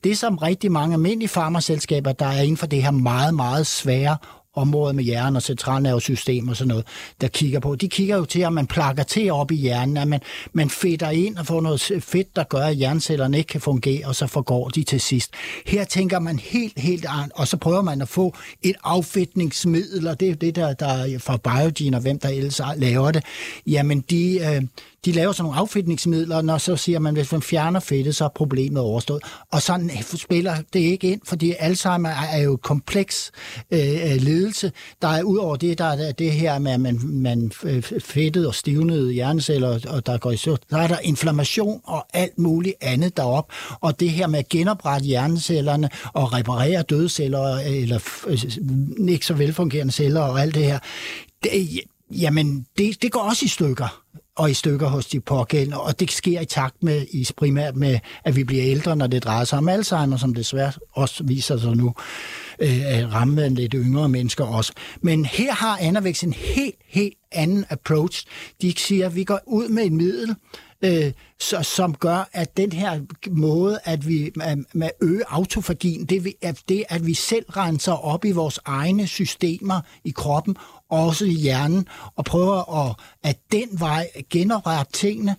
[0.04, 3.66] Det som rigtig mange almindelige farmaselskaber, der er inden for det her meget meget, meget
[3.66, 4.16] svære
[4.54, 6.86] områder med hjernen og centralnervesystem og sådan noget,
[7.20, 7.74] der kigger på.
[7.74, 10.20] De kigger jo til, at man plakker til op i hjernen, at man,
[10.52, 14.16] man fedter ind og får noget fedt, der gør, at hjernecellerne ikke kan fungere, og
[14.16, 15.30] så forgår de til sidst.
[15.66, 20.20] Her tænker man helt, helt andet, og så prøver man at få et affedtningsmiddel, og
[20.20, 23.24] det er det, der, der er fra Biogen, og hvem der ellers laver det.
[23.66, 24.62] Jamen, de, øh,
[25.04, 28.16] de laver sådan nogle affedtningsmidler, og når så siger man, at hvis man fjerner fedtet,
[28.16, 29.22] så er problemet overstået.
[29.52, 33.30] Og sådan spiller det ikke ind, fordi Alzheimer er jo kompleks
[33.70, 34.72] øh, øh ledelse.
[35.02, 38.46] Der er ud over det, der er det her med, at man, man øh, fedtet
[38.46, 40.58] og stivnede hjerneceller, og der går i søvn.
[40.70, 43.52] Der er der inflammation og alt muligt andet derop.
[43.80, 49.26] Og det her med at genoprette hjernecellerne og reparere døde celler, øh, eller øh, ikke
[49.26, 50.78] så velfungerende celler og alt det her,
[51.42, 51.80] det,
[52.10, 54.02] jamen, det, det går også i stykker
[54.38, 57.98] og i stykker hos de pågældende, og det sker i takt med, i primært med,
[58.24, 61.76] at vi bliver ældre, når det drejer sig om Alzheimer, som desværre også viser sig
[61.76, 61.94] nu
[62.58, 64.72] øh, at ramme lidt yngre mennesker også.
[65.00, 68.26] Men her har Anavex en helt, helt anden approach.
[68.62, 70.34] De siger, at vi går ud med et middel,
[70.84, 74.32] øh, så, som gør, at den her måde, at vi
[74.72, 79.80] med øge autofagien, det er det, at vi selv renser op i vores egne systemer
[80.04, 80.56] i kroppen,
[80.88, 85.36] også i hjernen, og prøver at, at den vej genoprette tingene,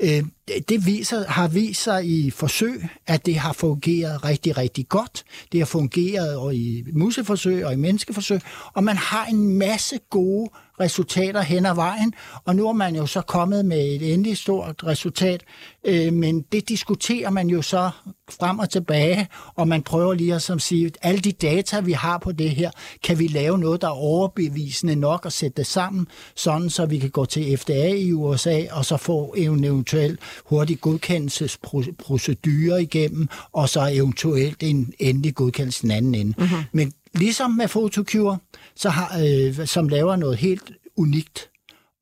[0.00, 0.24] øh,
[0.68, 5.24] det viser, har vist sig i forsøg, at det har fungeret rigtig, rigtig godt.
[5.52, 8.40] Det har fungeret og i museforsøg og i menneskeforsøg,
[8.74, 13.06] og man har en masse gode resultater hen ad vejen, og nu er man jo
[13.06, 15.42] så kommet med et endelig stort resultat,
[15.84, 17.90] øh, men det diskuterer man jo så
[18.30, 21.92] frem og tilbage, og man prøver lige at som sige, at alle de data, vi
[21.92, 22.70] har på det her,
[23.02, 26.98] kan vi lave noget, der er overbevisende nok at sætte det sammen, sådan så vi
[26.98, 33.68] kan gå til FDA i USA, og så få en eventuel hurtig godkendelsesprocedure igennem, og
[33.68, 36.34] så eventuelt en endelig godkendelse den anden ende.
[36.38, 36.62] Mm-hmm.
[36.72, 38.38] Men ligesom med Photocure,
[38.76, 41.50] så har, øh, som laver noget helt unikt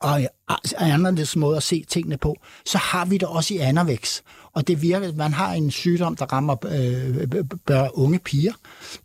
[0.01, 0.21] og
[0.79, 4.21] anderledes måde at se tingene på, så har vi det også i Anavex.
[4.53, 7.29] Og det virker, man har en sygdom, der rammer øh,
[7.67, 8.53] børn unge piger,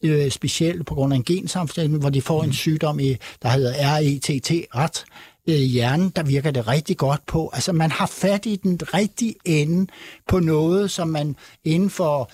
[0.02, 3.74] øh, specielt på grund af en gensammenstænding, hvor de får en sygdom, i, der hedder
[3.80, 5.06] RETT, ret
[5.50, 7.50] øh, hjernen, der virker det rigtig godt på.
[7.54, 9.92] Altså man har fat i den rigtige ende
[10.28, 12.32] på noget, som man inden for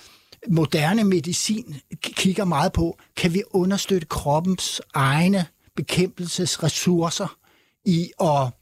[0.48, 2.98] moderne medicin kigger meget på.
[3.16, 5.46] Kan vi understøtte kroppens egne
[5.76, 7.36] bekæmpelsesressourcer
[7.84, 8.52] i at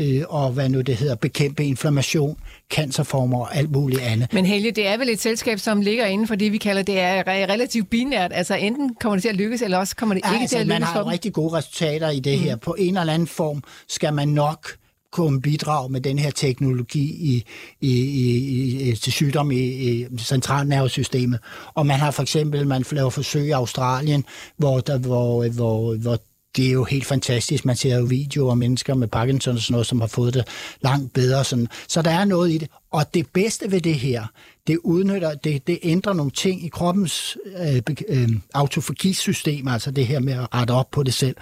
[0.00, 2.38] øh, og hvad nu det hedder, bekæmpe inflammation,
[2.70, 4.32] cancerformer og alt muligt andet.
[4.32, 7.00] Men Helge, det er vel et selskab, som ligger inden for det, vi kalder, det
[7.00, 8.32] er relativt binært.
[8.34, 10.60] Altså enten kommer det til at lykkes, eller også kommer det ja, ikke altså, til
[10.60, 12.44] at lykkes Man har for rigtig gode resultater i det mm.
[12.44, 12.56] her.
[12.56, 14.76] På en eller anden form skal man nok
[15.12, 17.44] kunne bidrage med den her teknologi i,
[17.80, 21.38] i, i, i, til sygdom i, i centralnervesystemet.
[21.74, 24.24] Og man har for eksempel, man laver forsøg i Australien,
[24.56, 26.18] hvor, der, hvor, hvor, hvor
[26.56, 27.64] det er jo helt fantastisk.
[27.64, 30.48] Man ser jo videoer af mennesker med Parkinson og sådan noget, som har fået det
[30.80, 31.44] langt bedre.
[31.44, 31.68] Sådan.
[31.88, 32.68] Så der er noget i det.
[32.90, 34.26] Og det bedste ved det her,
[34.66, 40.20] det udnytter, det, det ændrer nogle ting i kroppens øh, øh, autofagisystem, altså det her
[40.20, 41.36] med at rette op på det selv.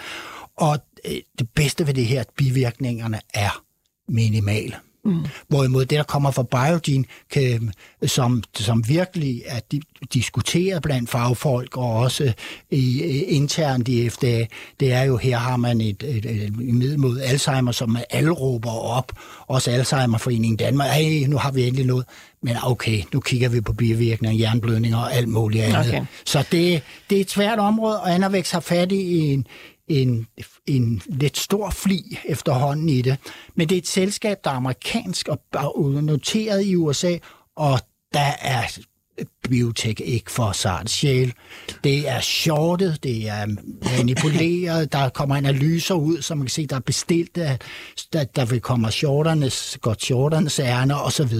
[0.56, 3.62] Og øh, det bedste ved det her, at bivirkningerne er
[4.08, 4.74] minimale.
[5.04, 5.24] Mm.
[5.48, 7.72] Hvorimod det, der kommer fra Biogen, kan,
[8.06, 9.60] som, som virkelig er
[10.14, 12.32] diskuteret blandt fagfolk og også
[12.70, 14.44] i, internt i FDA,
[14.80, 18.70] det er jo, her har man et, et, et middel mod Alzheimer, som alle råber
[18.70, 19.12] op.
[19.46, 20.88] Også Alzheimerforeningen Danmark.
[20.88, 22.06] Hey, nu har vi endelig noget.
[22.42, 25.88] Men okay, nu kigger vi på bivirkninger, jernblødninger og alt muligt andet.
[25.88, 26.04] Okay.
[26.24, 29.46] Så det, det er et svært område, og Anavex har fat i en,
[29.88, 30.26] en,
[30.66, 33.16] en lidt stor fli efterhånden i det.
[33.54, 37.18] Men det er et selskab, der er amerikansk og noteret i USA,
[37.56, 37.80] og
[38.12, 38.78] der er
[39.48, 41.32] biotech ikke for sart sjæl.
[41.84, 43.46] Det er shortet, det er
[43.96, 47.62] manipuleret, der kommer analyser ud, som man kan se, der er bestilt, at
[48.12, 51.36] der, der vil komme shorternes, godt shorternes ærner osv.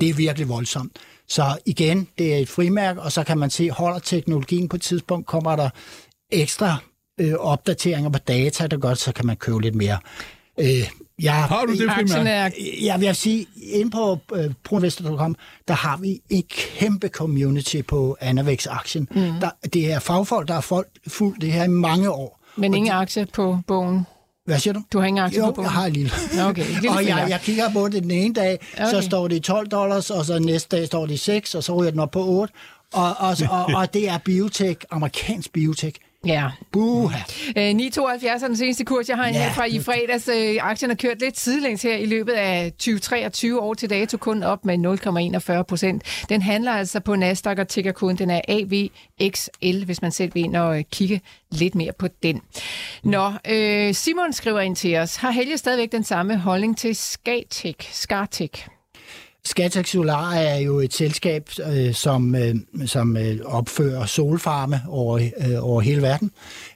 [0.00, 0.98] Det er virkelig voldsomt.
[1.28, 4.82] Så igen, det er et frimærke, og så kan man se, holder teknologien på et
[4.82, 5.70] tidspunkt, kommer der
[6.32, 6.76] ekstra
[7.20, 9.98] øh, opdateringer på data, der godt, så kan man købe lidt mere.
[10.60, 10.90] Øh,
[11.22, 12.52] jeg, har du det primært?
[12.82, 15.36] Jeg vil sige, inde på øh, proinvestor.com,
[15.68, 19.08] der har vi en kæmpe community på Anavex-aktien.
[19.10, 19.40] Mm.
[19.40, 22.40] Der, det er fagfolk, der har folk fuldt det her i mange år.
[22.56, 24.06] Men ingen de, aktie på bogen?
[24.44, 24.82] Hvad siger du?
[24.92, 25.64] Du har ingen aktie jo, på bogen?
[25.64, 26.10] jeg har en lille.
[26.48, 28.90] Okay, lille og jeg, jeg kigger på det den ene dag, okay.
[28.90, 31.64] så står det i 12 dollars, og så næste dag står det i 6, og
[31.64, 32.54] så ryger den op på 8.
[32.92, 36.00] Og, og, og, og det er biotech, amerikansk biotech.
[36.26, 36.50] Ja.
[36.72, 37.18] Buha.
[37.56, 39.42] Øh, 9,72 er den seneste kurs, jeg har en ja.
[39.42, 40.28] her fra i fredags.
[40.28, 44.42] Øh, aktien har kørt lidt sidelæns her i løbet af 2023 år til dato, kun
[44.42, 44.78] op med
[45.58, 46.26] 0,41 procent.
[46.28, 48.16] Den handler altså på Nasdaq og tigger kun.
[48.16, 52.40] Den er AVXL, hvis man selv vil ind og kigge lidt mere på den.
[53.04, 55.16] Nå, øh, Simon skriver ind til os.
[55.16, 57.88] Har Helge stadigvæk den samme holdning til Skatek?
[57.92, 58.68] Skartek?
[59.50, 62.54] Skatex Solar er jo et selskab, øh, som, øh,
[62.86, 66.30] som øh, opfører solfarme over, øh, over hele verden.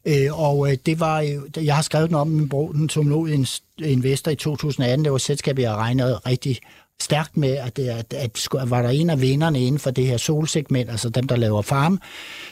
[0.05, 3.05] Øh, og øh, det var jo, jeg har skrevet den om min bror, den tog
[3.05, 3.47] ud
[3.79, 5.05] investor i 2018.
[5.05, 6.59] Det var et selskab, jeg regnede rigtig
[7.03, 10.07] stærkt med, at, det, at, at, at var der en af vinderne inden for det
[10.07, 12.01] her solsegment, altså dem, der laver farm,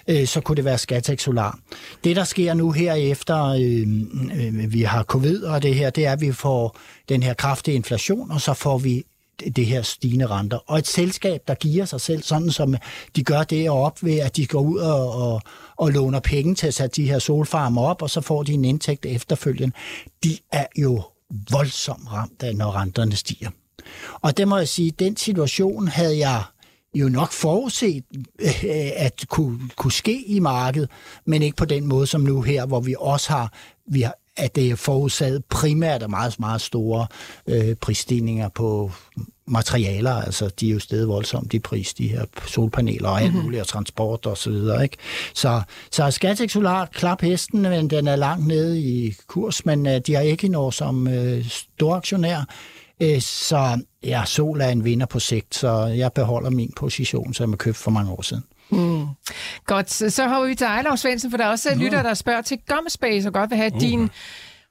[0.08, 1.58] øh, så kunne det være Skatex Solar.
[2.04, 3.86] Det, der sker nu her efter øh,
[4.46, 7.74] øh, vi har covid og det her, det er, at vi får den her kraftige
[7.74, 9.04] inflation, og så får vi
[9.56, 10.58] det her stigende renter.
[10.66, 12.74] Og et selskab, der giver sig selv, sådan som
[13.16, 15.42] de gør det op ved, at de går ud og, og,
[15.76, 18.64] og låner penge til at sætte de her solfarmer op, og så får de en
[18.64, 19.76] indtægt efterfølgende,
[20.24, 21.02] de er jo
[21.50, 23.50] voldsomt ramt af, når renterne stiger.
[24.20, 26.42] Og det må jeg sige, den situation havde jeg
[26.94, 28.04] jo nok forudset
[28.40, 30.90] øh, at kunne, kunne ske i markedet,
[31.24, 33.52] men ikke på den måde som nu her, hvor vi også har,
[33.86, 37.06] vi har at det er forudsat primært af meget, meget store
[37.46, 38.90] øh, prisstigninger på
[39.46, 43.42] materialer, altså de er jo stedet voldsomt, de pris, de her solpaneler og alt mhm.
[43.42, 44.96] muligt, og transport og så videre, ikke?
[45.34, 49.92] Så, så Skatex Solar, klap hesten, men den er langt nede i kurs, men uh,
[50.06, 52.44] de har ikke noget som uh, stor aktionær,
[53.04, 57.50] uh, så ja, Sol er en vinder på sigt, så jeg beholder min position, som
[57.50, 58.44] jeg købte for mange år siden.
[58.70, 59.06] Mm.
[59.66, 61.82] Godt, så har vi til Ejlov Svendsen, for der er også Nå.
[61.82, 63.80] lytter, der spørger til Gomspace, og godt vil have uh.
[63.80, 64.10] din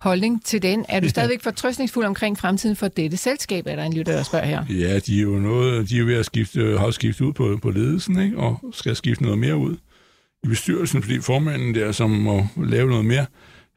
[0.02, 0.86] holdning til den.
[0.90, 4.46] Er du stadigvæk fortrøstningsfuld omkring fremtiden for dette selskab, er der en lytter, der spørger
[4.46, 4.66] her?
[4.70, 7.70] Ja, de er jo noget, de er ved at skifte, har skiftet ud på, på
[7.70, 8.38] ledelsen, ikke?
[8.38, 9.76] og skal skifte noget mere ud
[10.44, 13.26] i bestyrelsen, fordi formanden der, som må lave noget mere,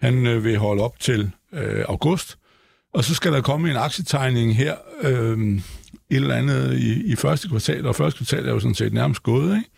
[0.01, 2.39] han øh, vil holde op til øh, august,
[2.95, 5.39] og så skal der komme en aktietegning her øh,
[6.11, 9.23] et eller andet i, i første kvartal, og første kvartal er jo sådan set nærmest
[9.23, 9.71] gået, ikke?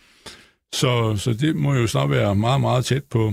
[0.74, 3.32] Så, så det må jo snart være meget, meget tæt på,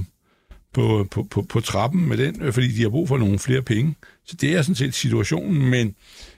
[0.73, 3.95] på, på, på, på trappen med den, fordi de har brug for nogle flere penge.
[4.25, 5.95] Så det er sådan set situationen, men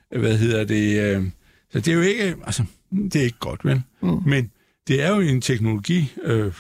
[0.10, 1.02] hvad hedder det?
[1.02, 1.24] Øh,
[1.72, 3.82] så det er jo ikke, altså, det er ikke godt, vel?
[4.02, 4.20] Mm.
[4.26, 4.52] Men
[4.88, 6.54] det er jo en teknologi, øh, jeg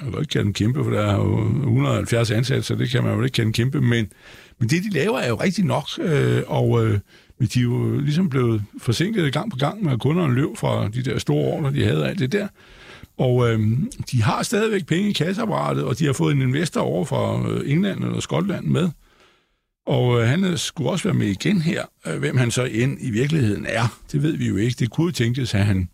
[0.00, 3.16] kan ikke kalde den kæmpe, for der er jo 170 ansatte, så det kan man
[3.16, 4.12] jo ikke kende kæmpe, men,
[4.58, 6.98] men det, de laver, er jo rigtig nok, øh, og øh,
[7.40, 11.02] de er jo ligesom blevet forsinket gang på gang med, at kunderne løb fra de
[11.02, 12.48] der store ordre, de havde alt det der.
[13.20, 13.60] Og øh,
[14.10, 17.70] de har stadigvæk penge i kasseapparatet, og de har fået en investor over fra øh,
[17.70, 18.90] England eller Skotland med.
[19.86, 21.84] Og øh, han øh, skulle også være med igen her.
[22.06, 24.76] Øh, hvem han så end i virkeligheden er, det ved vi jo ikke.
[24.78, 25.88] Det kunne tænkes, at han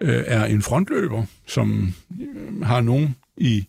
[0.00, 3.66] øh, er en frontløber, som øh, har nogen i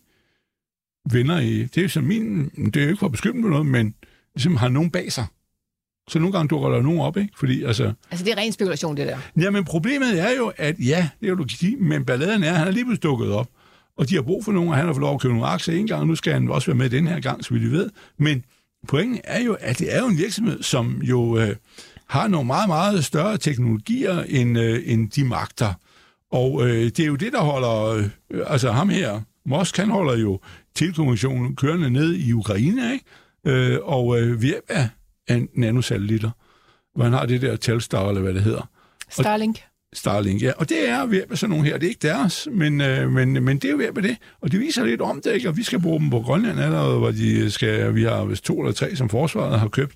[1.12, 1.64] venner i...
[1.64, 2.50] Det er jo som min...
[2.50, 3.96] Det er jo ikke for at beskytte på noget, men
[4.36, 5.26] ligesom har nogen bag sig.
[6.10, 7.34] Så nogle gange dukker der nogen op, ikke?
[7.38, 9.18] Fordi, altså, altså, det er ren spekulation, det der.
[9.42, 12.44] Ja, men problemet er jo, at ja, det er jo du kan sige, men balladen
[12.44, 13.48] er, at han er lige pludselig dukket op.
[13.98, 15.76] Og de har brug for nogen, og han har fået lov at købe nogle aktier
[15.76, 17.90] en gang, og nu skal han også være med den her gang, så vi ved.
[18.18, 18.44] Men
[18.88, 21.56] pointen er jo, at det er jo en virksomhed, som jo øh,
[22.08, 25.74] har nogle meget, meget større teknologier end, øh, end de magter.
[26.32, 27.84] Og øh, det er jo det, der holder,
[28.32, 30.40] øh, altså ham her, Mosk, han holder jo
[30.76, 33.06] tilkommissionen kørende ned i Ukraine, ikke?
[33.46, 34.90] Øh, og øh, ved af
[35.28, 36.32] af nanosatellitter,
[36.96, 38.70] hvor han har det der Telstar, eller hvad det hedder.
[39.10, 39.56] Starlink.
[39.56, 40.52] Og, Starlink, ja.
[40.58, 41.78] Og det er ved med sådan nogle her.
[41.78, 44.18] Det er ikke deres, men, øh, men, men det er ved med det.
[44.42, 45.50] Og det viser lidt om det, ikke?
[45.50, 48.60] Og vi skal bruge dem på Grønland allerede, hvor de skal, vi har vist to
[48.60, 49.96] eller tre, som forsvaret har købt.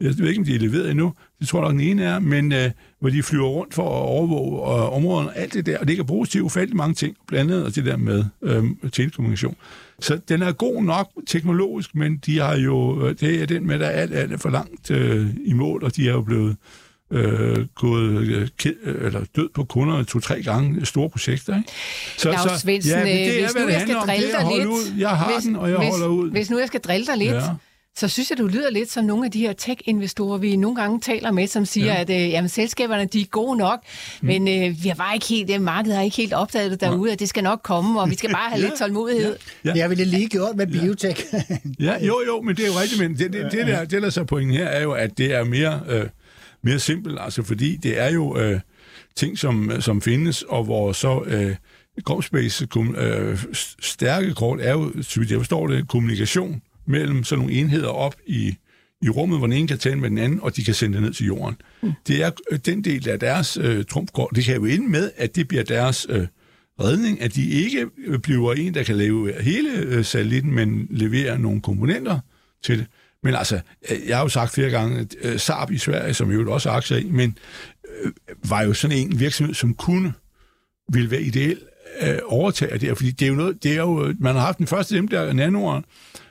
[0.00, 1.12] Jeg ved ikke, om de er leveret endnu.
[1.40, 2.70] Det tror jeg nok, den ene er, men øh,
[3.00, 5.78] hvor de flyver rundt for at overvåge øh, områderne, alt det der.
[5.78, 9.56] Og det kan bruges til ufattelig mange ting, blandt andet det der med øh, telekommunikation.
[10.00, 13.78] Så den er god nok teknologisk, men de har jo, øh, det er den med,
[13.78, 16.56] der alt, alt er for langt øh, i mål, og de er jo blevet
[17.10, 21.56] øh, gået øh, ked, øh, eller død på kunderne to-tre gange store projekter.
[21.56, 21.68] Ikke?
[22.16, 24.68] Så, Lars så, Svendsen, ja, det er, hvis nu jeg skal drille dig lidt...
[24.68, 24.98] Ud.
[24.98, 26.30] Jeg har hvis, den, og jeg hvis, holder ud.
[26.30, 27.50] Hvis nu jeg skal drille dig lidt, ja
[27.98, 31.00] så synes jeg, du lyder lidt som nogle af de her tech-investorer, vi nogle gange
[31.00, 32.00] taler med, som siger, ja.
[32.00, 33.80] at øh, jamen, selskaberne de er gode nok,
[34.20, 34.26] mm.
[34.26, 37.08] men øh, vi har bare ikke helt, det markedet har ikke helt opdaget det derude,
[37.10, 37.12] ja.
[37.12, 38.66] at det skal nok komme, og vi skal bare have ja.
[38.66, 39.36] lidt tålmodighed.
[39.64, 39.70] Ja.
[39.70, 39.78] Ja.
[39.78, 41.24] Jeg ville lige gjort med biotech.
[41.80, 44.10] ja, jo, jo, men det er jo rigtigt, men det, det, det, der, det der
[44.10, 46.06] så pointen her er jo, at det er mere, øh,
[46.62, 48.60] mere simpelt, altså fordi det er jo øh,
[49.16, 51.22] ting, som, som findes, og hvor så...
[51.26, 51.54] Øh,
[52.04, 53.38] Grovspace øh,
[53.80, 58.14] stærke kort er jo, så vidt jeg forstår det, kommunikation mellem sådan nogle enheder op
[58.26, 58.56] i,
[59.02, 61.02] i rummet, hvor den ene kan tale med den anden, og de kan sende det
[61.02, 61.56] ned til jorden.
[61.82, 61.92] Mm.
[62.06, 64.30] Det er øh, den del af deres øh, trumfkort.
[64.34, 66.26] Det kan jo ende med, at det bliver deres øh,
[66.80, 71.38] redning, at de ikke øh, bliver en, der kan leve hele øh, satellitten, men leverer
[71.38, 72.20] nogle komponenter
[72.62, 72.86] til det.
[73.22, 73.60] Men altså,
[73.90, 76.70] øh, jeg har jo sagt flere gange, at øh, Saab i Sverige, som jo også
[76.70, 77.38] aktier i, men
[78.02, 78.12] øh,
[78.48, 80.12] var jo sådan en virksomhed, som kunne
[80.92, 81.62] ville være ideelt
[82.02, 84.66] øh, overtage det, fordi det er jo noget, det er jo, man har haft den
[84.66, 85.82] første dem der nanoer,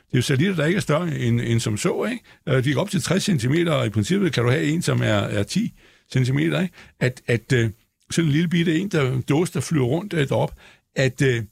[0.07, 2.23] det er jo satellitter, der ikke er større end, end som så, ikke?
[2.47, 5.01] Øh, de er op til 60 cm, og i princippet kan du have en, som
[5.01, 5.73] er, er 10
[6.13, 6.69] cm, ikke?
[6.99, 7.69] At, at øh,
[8.11, 10.53] sådan en lille bitte en, der dåse, der flyver rundt øh, derop,
[10.95, 11.45] at, at,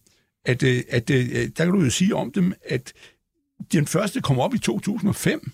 [0.45, 2.93] at, at, at der kan du jo sige om dem, at
[3.72, 5.51] den første kom op i 2005,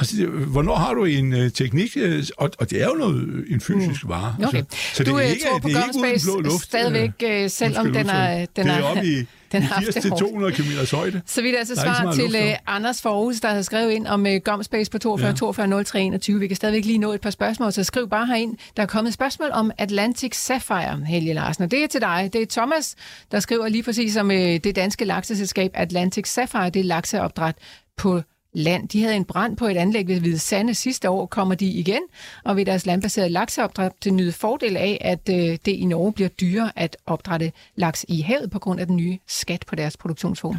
[0.00, 3.60] Altså, hvornår har du en uh, teknik, uh, og, og det er jo noget, en
[3.60, 4.10] fysisk mm.
[4.10, 4.36] vare.
[4.46, 4.58] Okay.
[4.58, 6.64] Altså, så du det er ikke, tror på det er ikke uden blå luft.
[6.64, 8.46] Stadigvæk, uh, selvom den er...
[8.56, 11.22] Den er, det er oppe i, den 80-200 km højde.
[11.26, 14.36] Så vi er altså svar til uh, Anders Forhus, der har skrevet ind om uh,
[14.44, 15.34] Gomspace på 42 ja.
[15.34, 16.40] 42 03 21.
[16.40, 18.56] Vi kan stadigvæk lige nå et par spørgsmål, så skriv bare herind.
[18.76, 22.30] Der er kommet et spørgsmål om Atlantic Sapphire, Helge Larsen, og det er til dig.
[22.32, 22.94] Det er Thomas,
[23.32, 26.70] der skriver lige præcis om uh, det danske lakseselskab Atlantic Sapphire.
[26.70, 27.54] Det er lakseopdræt
[27.96, 28.22] på
[28.54, 28.88] land.
[28.88, 31.26] De havde en brand på et anlæg ved Hvide Sande sidste år.
[31.26, 32.02] Kommer de igen,
[32.44, 36.28] og ved deres landbaserede lakseopdræt til nyde fordel af, at øh, det i Norge bliver
[36.28, 40.56] dyrere at opdrætte laks i havet på grund af den nye skat på deres produktionsform?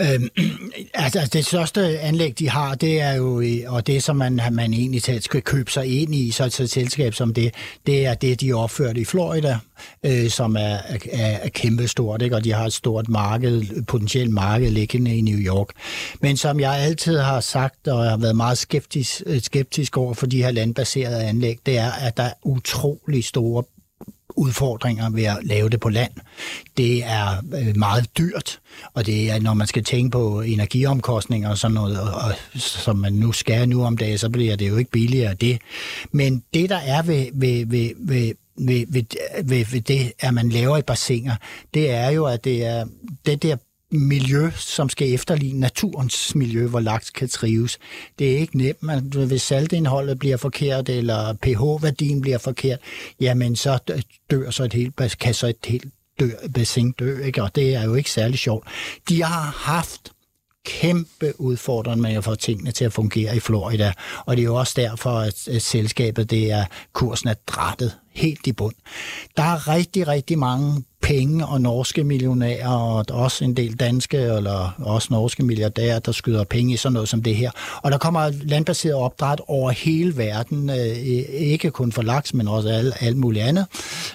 [0.00, 0.28] Øhm,
[0.94, 4.74] altså, det største anlæg, de har, det er jo, øh, og det som man, man
[4.74, 7.54] egentlig skal købe sig ind i, så et selskab som det,
[7.86, 9.58] det er det, de opførte i Florida,
[10.04, 10.78] øh, som er, er,
[11.12, 12.36] er kæmpestort, ikke?
[12.36, 15.68] og de har et stort marked, potentielt marked liggende i New York.
[16.20, 20.14] Men som jeg altid har sagt, og jeg har været meget skeptisk, øh, skeptisk over
[20.14, 23.62] for de her landbaserede anlæg, det er, at der er utrolig store
[24.36, 26.12] udfordringer ved at lave det på land.
[26.76, 28.60] Det er øh, meget dyrt,
[28.94, 33.12] og det er, når man skal tænke på energiomkostninger og sådan noget, og, som man
[33.12, 35.58] nu skal nu om dagen, så bliver det jo ikke billigere det.
[36.12, 39.04] Men det, der er ved, ved, ved, ved ved, ved,
[39.44, 41.36] ved, ved det, at man laver i bassiner,
[41.74, 42.84] det er jo, at det er
[43.26, 43.56] det der
[43.94, 47.78] miljø, som skal efterligne naturens miljø, hvor laks kan trives.
[48.18, 52.78] Det er ikke nemt, men hvis saltindholdet bliver forkert, eller pH-værdien bliver forkert,
[53.20, 53.78] jamen så
[54.30, 57.42] dør så et helt, kan så et helt dør, bassin dø, ikke?
[57.42, 58.68] og det er jo ikke særlig sjovt.
[59.08, 60.13] De har haft
[60.64, 63.92] kæmpe udfordring med at få tingene til at fungere i Florida.
[64.26, 68.46] Og det er jo også derfor, at, at selskabet, det er, kursen er drættet helt
[68.46, 68.74] i bund.
[69.36, 74.74] Der er rigtig, rigtig mange penge og norske millionærer, og også en del danske eller
[74.78, 77.50] også norske milliardærer, der skyder penge i sådan noget som det her.
[77.82, 82.68] Og der kommer landbaseret opdræt over hele verden, øh, ikke kun for laks, men også
[82.68, 83.66] alle, alle mulige andre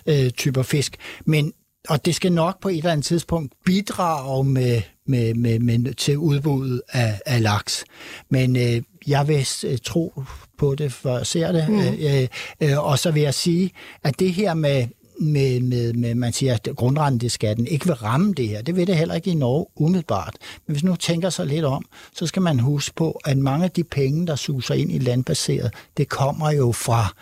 [0.06, 0.96] øh, typer fisk.
[1.26, 1.54] Men
[1.90, 6.18] og det skal nok på et eller andet tidspunkt bidrage med, med, med, med til
[6.18, 7.86] udbuddet af, af laks.
[8.30, 10.24] Men øh, jeg vil øh, tro
[10.58, 11.70] på det, for jeg ser det.
[11.70, 11.80] Mm.
[11.80, 12.28] Øh,
[12.62, 13.72] øh, og så vil jeg sige,
[14.04, 14.88] at det her med,
[15.20, 18.62] med, med, med man siger, at grundrenteskatten ikke vil ramme det her.
[18.62, 20.36] Det vil det heller ikke i Norge umiddelbart.
[20.68, 21.86] Men hvis nu tænker sig lidt om,
[22.16, 25.74] så skal man huske på, at mange af de penge, der suser ind i landbaseret,
[25.98, 27.14] det kommer jo fra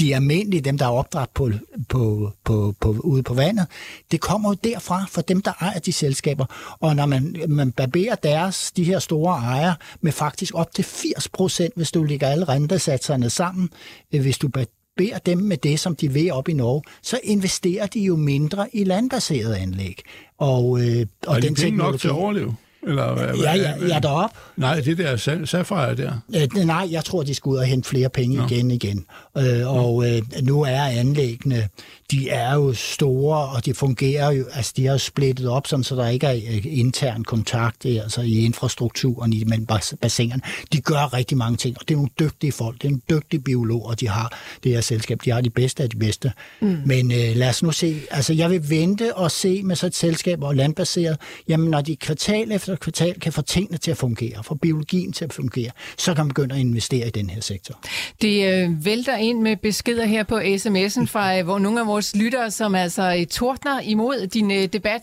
[0.00, 1.50] de almindelige, dem der er opdræt på,
[1.88, 3.66] på, på, på, ude på vandet,
[4.10, 6.76] det kommer jo derfra, for dem, der ejer de selskaber.
[6.80, 11.28] Og når man, man barberer deres, de her store ejere, med faktisk op til 80
[11.28, 13.70] procent, hvis du lægger alle rentesatserne sammen,
[14.14, 17.86] øh, hvis du barberer dem med det, som de vil op i Norge, så investerer
[17.86, 20.02] de jo mindre i landbaserede anlæg.
[20.38, 22.56] Og, øh, og er de den penge nok til at overleve?
[22.86, 24.30] Eller, hvad, ja, ja, ja, derop.
[24.56, 25.16] Nej, det der
[25.46, 26.12] Sapphire der?
[26.36, 28.46] Øh, nej, jeg tror, de skal ud og hente flere penge Nå.
[28.46, 29.04] igen igen.
[29.38, 31.68] Øh, og øh, nu er anlæggene
[32.12, 35.84] de er jo store, og de fungerer jo, altså de er jo splittet op, sådan,
[35.84, 39.66] så der ikke er øh, intern kontakt altså i infrastrukturen i mellem
[40.00, 40.42] bassinerne.
[40.72, 43.40] De gør rigtig mange ting, og det er nogle dygtige folk, det er nogle dygtige
[43.40, 45.18] biologer, de har det her selskab.
[45.24, 46.32] De har de bedste af de bedste.
[46.60, 46.78] Mm.
[46.86, 49.94] Men øh, lad os nu se, altså jeg vil vente og se med så et
[49.94, 51.16] selskab og landbaseret,
[51.48, 55.24] jamen når de kvartal efter kvartal kan få tingene til at fungere, få biologien til
[55.24, 57.80] at fungere, så kan man begynde at investere i den her sektor.
[58.22, 62.01] Det øh, vælter ind med beskeder her på sms'en fra øh, hvor nogle af vores
[62.02, 65.02] vores lyttere, som altså tordner imod din øh, debat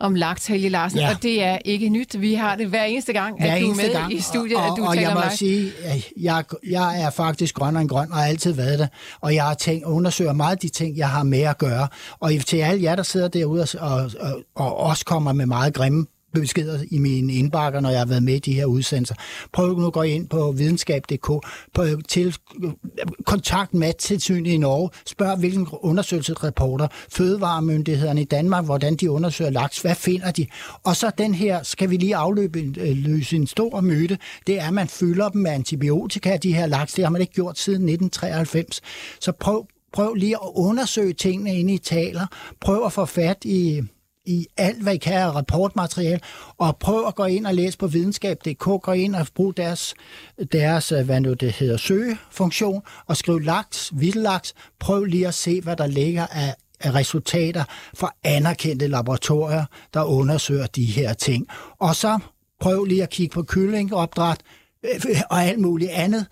[0.00, 1.10] om lagt, Helge Larsen, ja.
[1.10, 2.20] og det er ikke nyt.
[2.20, 4.12] Vi har det hver eneste gang, hver at du er med gang.
[4.12, 5.72] i studiet, og, og, at du og taler jeg må om sige,
[6.20, 8.88] jeg, jeg er faktisk grønnere end grøn, og har altid været det,
[9.20, 11.88] og jeg har tænkt, undersøger meget de ting, jeg har med at gøre.
[12.20, 15.74] Og til alle jer, der sidder derude og, og, og, og også kommer med meget
[15.74, 19.14] grimme beskeder i mine indbakker, når jeg har været med i de her udsendelser.
[19.52, 21.26] Prøv nu at gå ind på videnskab.dk,
[21.74, 22.36] på, til
[23.24, 29.94] kontakt Mattilsynet i Norge, spørg hvilken undersøgelsesreporter, fødevaremyndighederne i Danmark, hvordan de undersøger laks, hvad
[29.94, 30.46] finder de?
[30.84, 34.66] Og så den her, skal vi lige afløbe øh, løse en stor myte, det er,
[34.66, 37.88] at man fylder dem med antibiotika, de her laks, det har man ikke gjort siden
[37.88, 38.80] 1993.
[39.20, 42.26] Så prøv, prøv lige at undersøge tingene inde i taler,
[42.60, 43.82] prøv at få fat i
[44.26, 46.20] i alt, hvad I kan af rapportmateriale,
[46.58, 49.94] og prøv at gå ind og læse på videnskab.dk, gå ind og brug deres,
[50.52, 54.54] deres øh, hvad nu det hedder, søgefunktion, og skriv laks, vildlaks.
[54.78, 57.64] Prøv lige at se, hvad der ligger af, af resultater
[57.94, 59.64] fra anerkendte laboratorier,
[59.94, 61.46] der undersøger de her ting.
[61.78, 62.18] Og så
[62.60, 64.40] prøv lige at kigge på kyllingopdræt
[64.84, 66.26] øh, og alt muligt andet.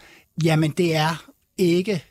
[0.44, 1.24] Jamen, det er
[1.58, 2.04] ikke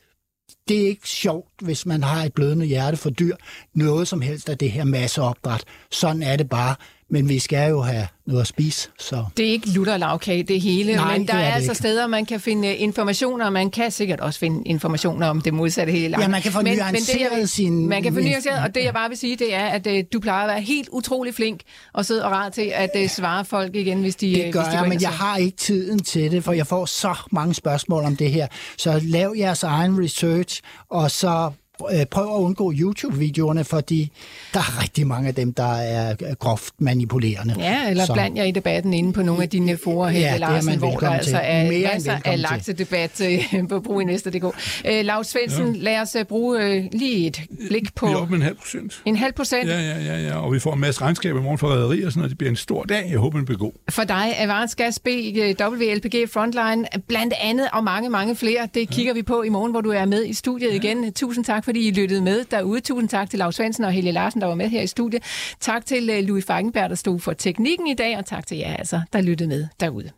[0.68, 3.36] det er ikke sjovt, hvis man har et blødende hjerte for dyr.
[3.74, 5.64] Noget som helst af det her masseopdræt.
[5.90, 6.76] Sådan er det bare.
[7.08, 8.88] Men vi skal jo have noget at spise.
[8.98, 9.24] Så.
[9.36, 11.78] Det er ikke lutter lavkage, det hele, Nej, men der er, er altså ikke.
[11.78, 15.92] steder, man kan finde informationer, og man kan sikkert også finde informationer om det modsatte
[15.92, 16.20] hele.
[16.20, 17.00] Ja, man kan få men, men
[17.40, 17.88] det, sin...
[17.88, 20.20] Man kan få nuanceret, og det jeg bare vil sige, det er, at uh, du
[20.20, 21.60] plejer at være helt utrolig flink
[21.92, 24.72] og sidde og rar til at uh, svare folk igen, hvis de Det gør hvis
[24.72, 28.04] de jeg, men jeg har ikke tiden til det, for jeg får så mange spørgsmål
[28.04, 28.46] om det her.
[28.78, 31.63] Så lav jeres egen research, og så øh,
[32.10, 34.10] prøv at undgå YouTube-videoerne, fordi
[34.54, 37.54] der er rigtig mange af dem, der er groft manipulerende.
[37.58, 40.26] Ja, eller Så- bland jer i debatten inde på nogle af dine forer her, Ja,
[40.26, 41.38] ja, det er Larsen, man hvor der altså til.
[41.42, 44.44] er Mere masser af laksedebat øh, på bruginvestor.dk.
[44.86, 45.82] Øh, Lars Svendsen, ja.
[45.82, 48.56] lad os øh, bruge øh, lige et blik på Vi er oppe med en halv
[48.56, 49.02] procent.
[49.04, 49.68] en halv procent.
[49.68, 52.20] Ja, ja, ja, ja, og vi får en masse regnskaber i morgen for rædderier, så
[52.20, 53.06] det bliver en stor dag.
[53.10, 53.72] Jeg håber, den bliver god.
[53.90, 55.06] For dig, Avance Gas B,
[55.36, 58.68] øh, WLPG Frontline, blandt andet og mange, mange flere.
[58.74, 61.12] Det kigger vi på i morgen, hvor du er med i studiet igen.
[61.12, 62.80] Tusind tak, fordi I lyttede med derude.
[62.80, 65.22] Tusind tak til Lars Svendsen og Helge Larsen, der var med her i studiet.
[65.60, 68.76] Tak til øh, Louis Falkenberg, der stod for teknikken i dag, og tak til jer,
[68.76, 70.10] altså, der lyttede med derude.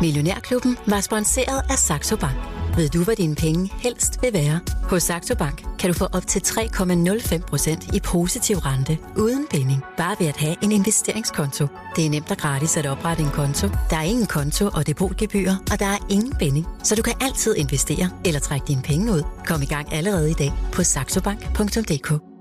[0.00, 2.65] Millionærklubben var sponsoreret af Saxo Bank.
[2.76, 4.60] Ved du, hvad dine penge helst vil være?
[4.82, 9.82] Hos Saxo Bank kan du få op til 3,05% i positiv rente uden binding.
[9.96, 11.66] Bare ved at have en investeringskonto.
[11.96, 13.68] Det er nemt og gratis at oprette en konto.
[13.90, 16.66] Der er ingen konto og depotgebyr, og der er ingen binding.
[16.84, 19.22] Så du kan altid investere eller trække dine penge ud.
[19.46, 22.35] Kom i gang allerede i dag på saxobank.dk.